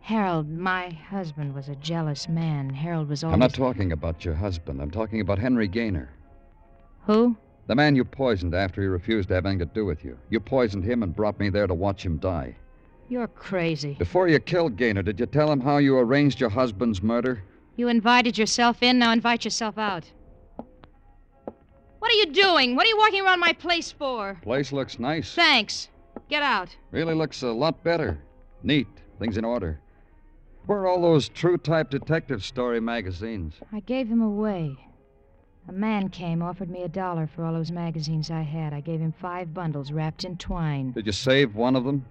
Harold, 0.00 0.48
my 0.48 0.90
husband, 0.90 1.54
was 1.54 1.68
a 1.68 1.74
jealous 1.76 2.28
man. 2.28 2.70
Harold 2.70 3.08
was 3.08 3.24
always. 3.24 3.34
I'm 3.34 3.40
not 3.40 3.54
talking 3.54 3.92
about 3.92 4.24
your 4.24 4.34
husband. 4.34 4.80
I'm 4.80 4.90
talking 4.90 5.20
about 5.20 5.38
Henry 5.38 5.68
Gaynor. 5.68 6.10
Who? 7.06 7.36
The 7.66 7.74
man 7.74 7.96
you 7.96 8.04
poisoned 8.04 8.54
after 8.54 8.82
he 8.82 8.86
refused 8.88 9.28
to 9.28 9.34
have 9.34 9.46
anything 9.46 9.66
to 9.66 9.74
do 9.74 9.86
with 9.86 10.04
you. 10.04 10.18
You 10.28 10.38
poisoned 10.40 10.84
him 10.84 11.02
and 11.02 11.16
brought 11.16 11.40
me 11.40 11.48
there 11.48 11.66
to 11.66 11.74
watch 11.74 12.04
him 12.04 12.18
die. 12.18 12.56
You're 13.08 13.28
crazy. 13.28 13.94
Before 13.98 14.28
you 14.28 14.38
killed 14.38 14.76
Gaynor, 14.76 15.02
did 15.02 15.20
you 15.20 15.26
tell 15.26 15.50
him 15.50 15.60
how 15.60 15.78
you 15.78 15.98
arranged 15.98 16.40
your 16.40 16.50
husband's 16.50 17.02
murder? 17.02 17.42
You 17.76 17.88
invited 17.88 18.36
yourself 18.38 18.82
in, 18.82 18.98
now 18.98 19.12
invite 19.12 19.44
yourself 19.44 19.78
out. 19.78 20.04
What 21.98 22.10
are 22.12 22.16
you 22.16 22.26
doing? 22.26 22.76
What 22.76 22.86
are 22.86 22.88
you 22.90 22.98
walking 22.98 23.24
around 23.24 23.40
my 23.40 23.52
place 23.52 23.90
for? 23.90 24.38
Place 24.42 24.72
looks 24.72 24.98
nice. 24.98 25.34
Thanks. 25.34 25.88
Get 26.28 26.42
out. 26.42 26.74
Really 26.90 27.14
looks 27.14 27.42
a 27.42 27.48
lot 27.48 27.82
better. 27.82 28.18
Neat. 28.62 28.86
Things 29.18 29.38
in 29.38 29.44
order. 29.44 29.80
Where 30.66 30.80
are 30.80 30.86
all 30.86 31.00
those 31.00 31.28
true 31.28 31.56
type 31.56 31.90
detective 31.90 32.44
story 32.44 32.80
magazines? 32.80 33.54
I 33.72 33.80
gave 33.80 34.08
them 34.08 34.22
away. 34.22 34.76
A 35.66 35.72
man 35.72 36.08
came, 36.08 36.42
offered 36.42 36.70
me 36.70 36.82
a 36.82 36.88
dollar 36.88 37.26
for 37.26 37.44
all 37.44 37.54
those 37.54 37.70
magazines 37.72 38.30
I 38.30 38.42
had. 38.42 38.72
I 38.74 38.80
gave 38.80 39.00
him 39.00 39.12
five 39.12 39.54
bundles 39.54 39.92
wrapped 39.92 40.24
in 40.24 40.36
twine. 40.36 40.92
Did 40.92 41.06
you 41.06 41.12
save 41.12 41.54
one 41.54 41.74
of 41.76 41.84
them? 41.84 42.04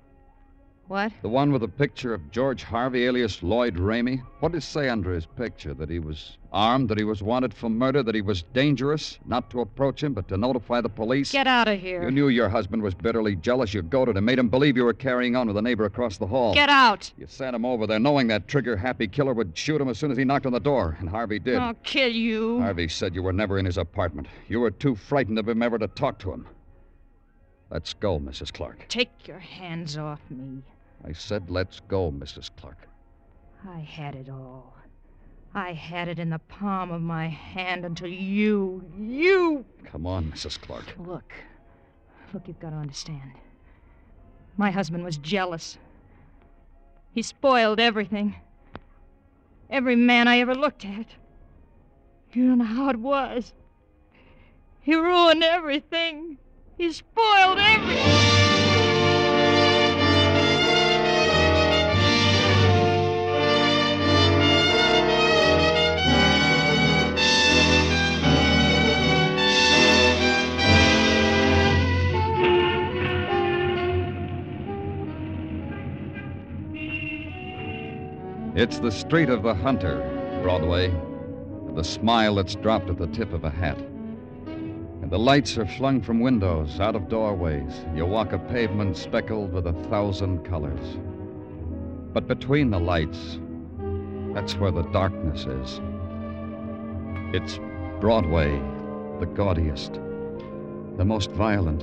What? 0.89 1.13
The 1.21 1.29
one 1.29 1.53
with 1.53 1.61
the 1.61 1.67
picture 1.67 2.13
of 2.13 2.29
George 2.29 2.63
Harvey, 2.63 3.05
alias 3.05 3.41
Lloyd 3.41 3.75
Ramey? 3.75 4.21
What 4.41 4.51
did 4.51 4.57
it 4.59 4.61
say 4.61 4.89
under 4.89 5.13
his 5.13 5.25
picture? 5.25 5.73
That 5.73 5.89
he 5.89 5.99
was 5.99 6.37
armed, 6.51 6.89
that 6.89 6.97
he 6.97 7.05
was 7.05 7.23
wanted 7.23 7.53
for 7.53 7.69
murder, 7.69 8.03
that 8.03 8.13
he 8.13 8.21
was 8.21 8.43
dangerous, 8.53 9.17
not 9.25 9.49
to 9.51 9.61
approach 9.61 10.03
him, 10.03 10.13
but 10.13 10.27
to 10.27 10.37
notify 10.37 10.81
the 10.81 10.89
police? 10.89 11.31
Get 11.31 11.47
out 11.47 11.69
of 11.69 11.79
here. 11.79 12.03
You 12.03 12.11
knew 12.11 12.27
your 12.27 12.49
husband 12.49 12.83
was 12.83 12.93
bitterly 12.93 13.37
jealous. 13.37 13.73
You 13.73 13.81
goaded 13.81 14.17
him, 14.17 14.25
made 14.25 14.37
him 14.37 14.49
believe 14.49 14.75
you 14.75 14.83
were 14.83 14.93
carrying 14.93 15.37
on 15.37 15.47
with 15.47 15.55
a 15.57 15.61
neighbor 15.61 15.85
across 15.85 16.17
the 16.17 16.27
hall. 16.27 16.53
Get 16.53 16.69
out. 16.69 17.11
You 17.17 17.27
sent 17.27 17.55
him 17.55 17.65
over 17.65 17.87
there, 17.87 17.99
knowing 17.99 18.27
that 18.27 18.49
trigger 18.49 18.75
happy 18.75 19.07
killer 19.07 19.33
would 19.33 19.57
shoot 19.57 19.79
him 19.79 19.87
as 19.87 19.97
soon 19.97 20.11
as 20.11 20.17
he 20.17 20.25
knocked 20.25 20.45
on 20.45 20.51
the 20.51 20.59
door, 20.59 20.97
and 20.99 21.07
Harvey 21.07 21.39
did. 21.39 21.59
I'll 21.59 21.75
kill 21.83 22.11
you. 22.11 22.59
Harvey 22.59 22.89
said 22.89 23.15
you 23.15 23.23
were 23.23 23.33
never 23.33 23.57
in 23.57 23.65
his 23.65 23.77
apartment. 23.77 24.27
You 24.49 24.59
were 24.59 24.71
too 24.71 24.95
frightened 24.95 25.39
of 25.39 25.47
him 25.47 25.63
ever 25.63 25.79
to 25.79 25.87
talk 25.87 26.19
to 26.19 26.33
him. 26.33 26.45
Let's 27.71 27.93
go, 27.93 28.19
Mrs. 28.19 28.53
Clark. 28.53 28.85
Take 28.89 29.27
your 29.27 29.39
hands 29.39 29.97
off 29.97 30.19
me. 30.29 30.61
I 31.05 31.11
said, 31.11 31.49
let's 31.49 31.81
go, 31.81 32.11
Mrs. 32.11 32.49
Clark. 32.55 32.77
I 33.67 33.79
had 33.79 34.15
it 34.15 34.29
all. 34.29 34.73
I 35.53 35.73
had 35.73 36.07
it 36.07 36.17
in 36.17 36.29
the 36.29 36.39
palm 36.39 36.91
of 36.91 37.01
my 37.01 37.27
hand 37.27 37.85
until 37.85 38.07
you, 38.07 38.83
you. 38.97 39.65
Come 39.85 40.07
on, 40.07 40.31
Mrs. 40.31 40.59
Clark. 40.59 40.95
Look. 40.97 41.31
Look, 42.33 42.47
you've 42.47 42.59
got 42.59 42.71
to 42.71 42.77
understand. 42.77 43.31
My 44.57 44.71
husband 44.71 45.03
was 45.03 45.17
jealous. 45.17 45.77
He 47.13 47.21
spoiled 47.21 47.79
everything. 47.79 48.35
Every 49.69 49.95
man 49.95 50.27
I 50.27 50.39
ever 50.39 50.55
looked 50.55 50.85
at. 50.85 51.05
You 52.31 52.47
don't 52.47 52.57
know 52.57 52.65
how 52.65 52.89
it 52.89 52.97
was. 52.97 53.53
He 54.81 54.95
ruined 54.95 55.43
everything. 55.43 56.37
He 56.77 56.91
spoiled 56.91 57.59
everything. 57.59 58.22
It's 78.55 78.77
the 78.77 78.91
street 78.91 79.29
of 79.29 79.41
the 79.41 79.55
hunter, 79.55 79.97
Broadway. 80.43 80.93
The 81.73 81.83
smile 81.83 82.35
that's 82.35 82.53
dropped 82.53 82.87
at 82.87 82.99
the 82.99 83.07
tip 83.07 83.33
of 83.33 83.43
a 83.43 83.49
hat. 83.49 83.79
And 84.45 85.09
the 85.09 85.17
lights 85.17 85.57
are 85.57 85.65
flung 85.65 86.03
from 86.03 86.19
windows, 86.19 86.79
out 86.79 86.95
of 86.95 87.09
doorways. 87.09 87.83
You 87.95 88.05
walk 88.05 88.31
a 88.31 88.37
pavement 88.37 88.95
speckled 88.95 89.53
with 89.53 89.65
a 89.65 89.73
thousand 89.89 90.45
colors. 90.45 90.99
But 92.13 92.27
between 92.27 92.69
the 92.69 92.79
lights, 92.79 93.39
that's 94.35 94.53
where 94.57 94.69
the 94.69 94.83
darkness 94.83 95.45
is. 95.45 95.81
It's 97.33 97.59
Broadway, 97.99 98.51
the 99.19 99.25
gaudiest, 99.25 99.93
the 100.97 101.05
most 101.05 101.31
violent, 101.31 101.79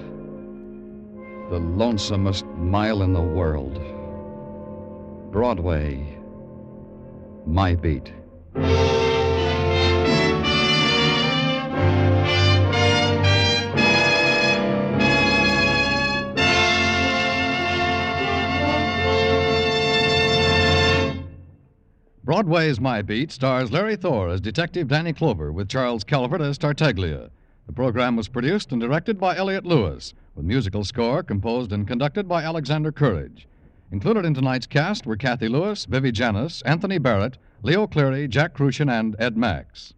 the 1.50 1.59
lonesomest 1.59 2.46
mile 2.59 3.02
in 3.02 3.12
the 3.12 3.20
world. 3.20 3.74
Broadway, 5.33 6.19
my 7.51 7.75
beat. 7.75 8.13
Broadway's 22.23 22.81
My 22.81 23.03
Beat 23.03 23.33
stars 23.33 23.73
Larry 23.73 23.97
Thor 23.97 24.29
as 24.29 24.41
Detective 24.41 24.87
Danny 24.87 25.13
Clover 25.13 25.51
with 25.51 25.69
Charles 25.69 26.05
Calvert 26.05 26.41
as 26.41 26.57
Tartaglia. 26.59 27.31
The 27.67 27.73
program 27.73 28.15
was 28.15 28.29
produced 28.29 28.71
and 28.71 28.81
directed 28.81 29.19
by 29.19 29.37
Elliott 29.37 29.67
Lewis, 29.67 30.15
with 30.37 30.47
musical 30.47 30.85
score 30.85 31.25
composed 31.25 31.73
and 31.73 31.89
conducted 31.89 32.29
by 32.29 32.45
Alexander 32.45 32.93
Courage. 32.93 33.49
Included 33.92 34.24
in 34.24 34.35
tonight's 34.35 34.68
cast 34.68 35.05
were 35.05 35.16
Cathy 35.16 35.48
Lewis, 35.48 35.85
Vivi 35.85 36.12
Janiss, 36.12 36.62
Anthony 36.64 36.98
Barrett, 36.98 37.38
Leo 37.62 37.88
Cleary, 37.88 38.29
Jack 38.29 38.55
Kruschen, 38.55 38.88
and 38.88 39.16
Ed 39.18 39.37
Max. 39.37 39.94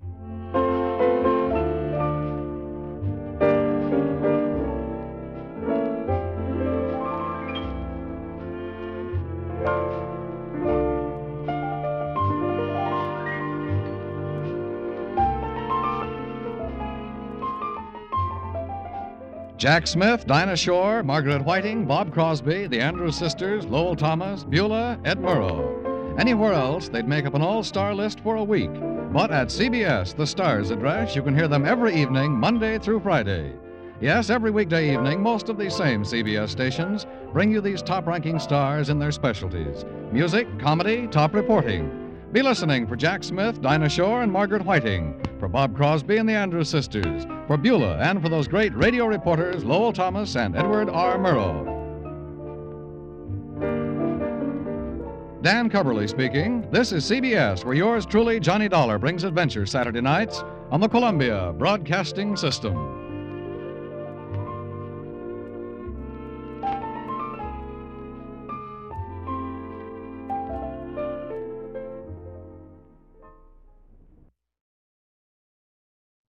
Jack 19.62 19.86
Smith, 19.86 20.26
Dinah 20.26 20.56
Shore, 20.56 21.04
Margaret 21.04 21.44
Whiting, 21.44 21.86
Bob 21.86 22.12
Crosby, 22.12 22.66
the 22.66 22.80
Andrews 22.80 23.14
sisters, 23.14 23.64
Lowell 23.64 23.94
Thomas, 23.94 24.42
Beulah, 24.42 24.98
Ed 25.04 25.20
Murrow. 25.20 26.18
Anywhere 26.18 26.52
else, 26.52 26.88
they'd 26.88 27.06
make 27.06 27.26
up 27.26 27.34
an 27.34 27.42
all 27.42 27.62
star 27.62 27.94
list 27.94 28.18
for 28.18 28.34
a 28.34 28.42
week. 28.42 28.72
But 29.12 29.30
at 29.30 29.50
CBS, 29.50 30.16
the 30.16 30.26
Stars 30.26 30.72
address, 30.72 31.14
you 31.14 31.22
can 31.22 31.36
hear 31.36 31.46
them 31.46 31.64
every 31.64 31.94
evening, 31.94 32.32
Monday 32.32 32.76
through 32.80 33.02
Friday. 33.02 33.52
Yes, 34.00 34.30
every 34.30 34.50
weekday 34.50 34.92
evening, 34.92 35.22
most 35.22 35.48
of 35.48 35.56
these 35.56 35.76
same 35.76 36.02
CBS 36.02 36.48
stations 36.48 37.06
bring 37.32 37.52
you 37.52 37.60
these 37.60 37.82
top 37.82 38.08
ranking 38.08 38.40
stars 38.40 38.88
in 38.88 38.98
their 38.98 39.12
specialties 39.12 39.84
music, 40.10 40.48
comedy, 40.58 41.06
top 41.06 41.34
reporting. 41.34 42.18
Be 42.32 42.42
listening 42.42 42.88
for 42.88 42.96
Jack 42.96 43.22
Smith, 43.22 43.62
Dinah 43.62 43.90
Shore, 43.90 44.22
and 44.22 44.32
Margaret 44.32 44.64
Whiting, 44.64 45.22
for 45.38 45.46
Bob 45.46 45.76
Crosby 45.76 46.16
and 46.16 46.28
the 46.28 46.32
Andrews 46.32 46.68
sisters, 46.68 47.26
for 47.52 47.58
Beulah, 47.58 47.98
and 47.98 48.22
for 48.22 48.30
those 48.30 48.48
great 48.48 48.74
radio 48.74 49.04
reporters, 49.04 49.62
Lowell 49.62 49.92
Thomas 49.92 50.36
and 50.36 50.56
Edward 50.56 50.88
R. 50.88 51.18
Murrow. 51.18 51.66
Dan 55.42 55.68
Cubberly 55.68 56.08
speaking. 56.08 56.66
This 56.70 56.92
is 56.92 57.04
CBS, 57.04 57.62
where 57.62 57.74
yours 57.74 58.06
truly, 58.06 58.40
Johnny 58.40 58.70
Dollar, 58.70 58.98
brings 58.98 59.22
adventure 59.22 59.66
Saturday 59.66 60.00
nights 60.00 60.42
on 60.70 60.80
the 60.80 60.88
Columbia 60.88 61.52
Broadcasting 61.58 62.38
System. 62.38 63.01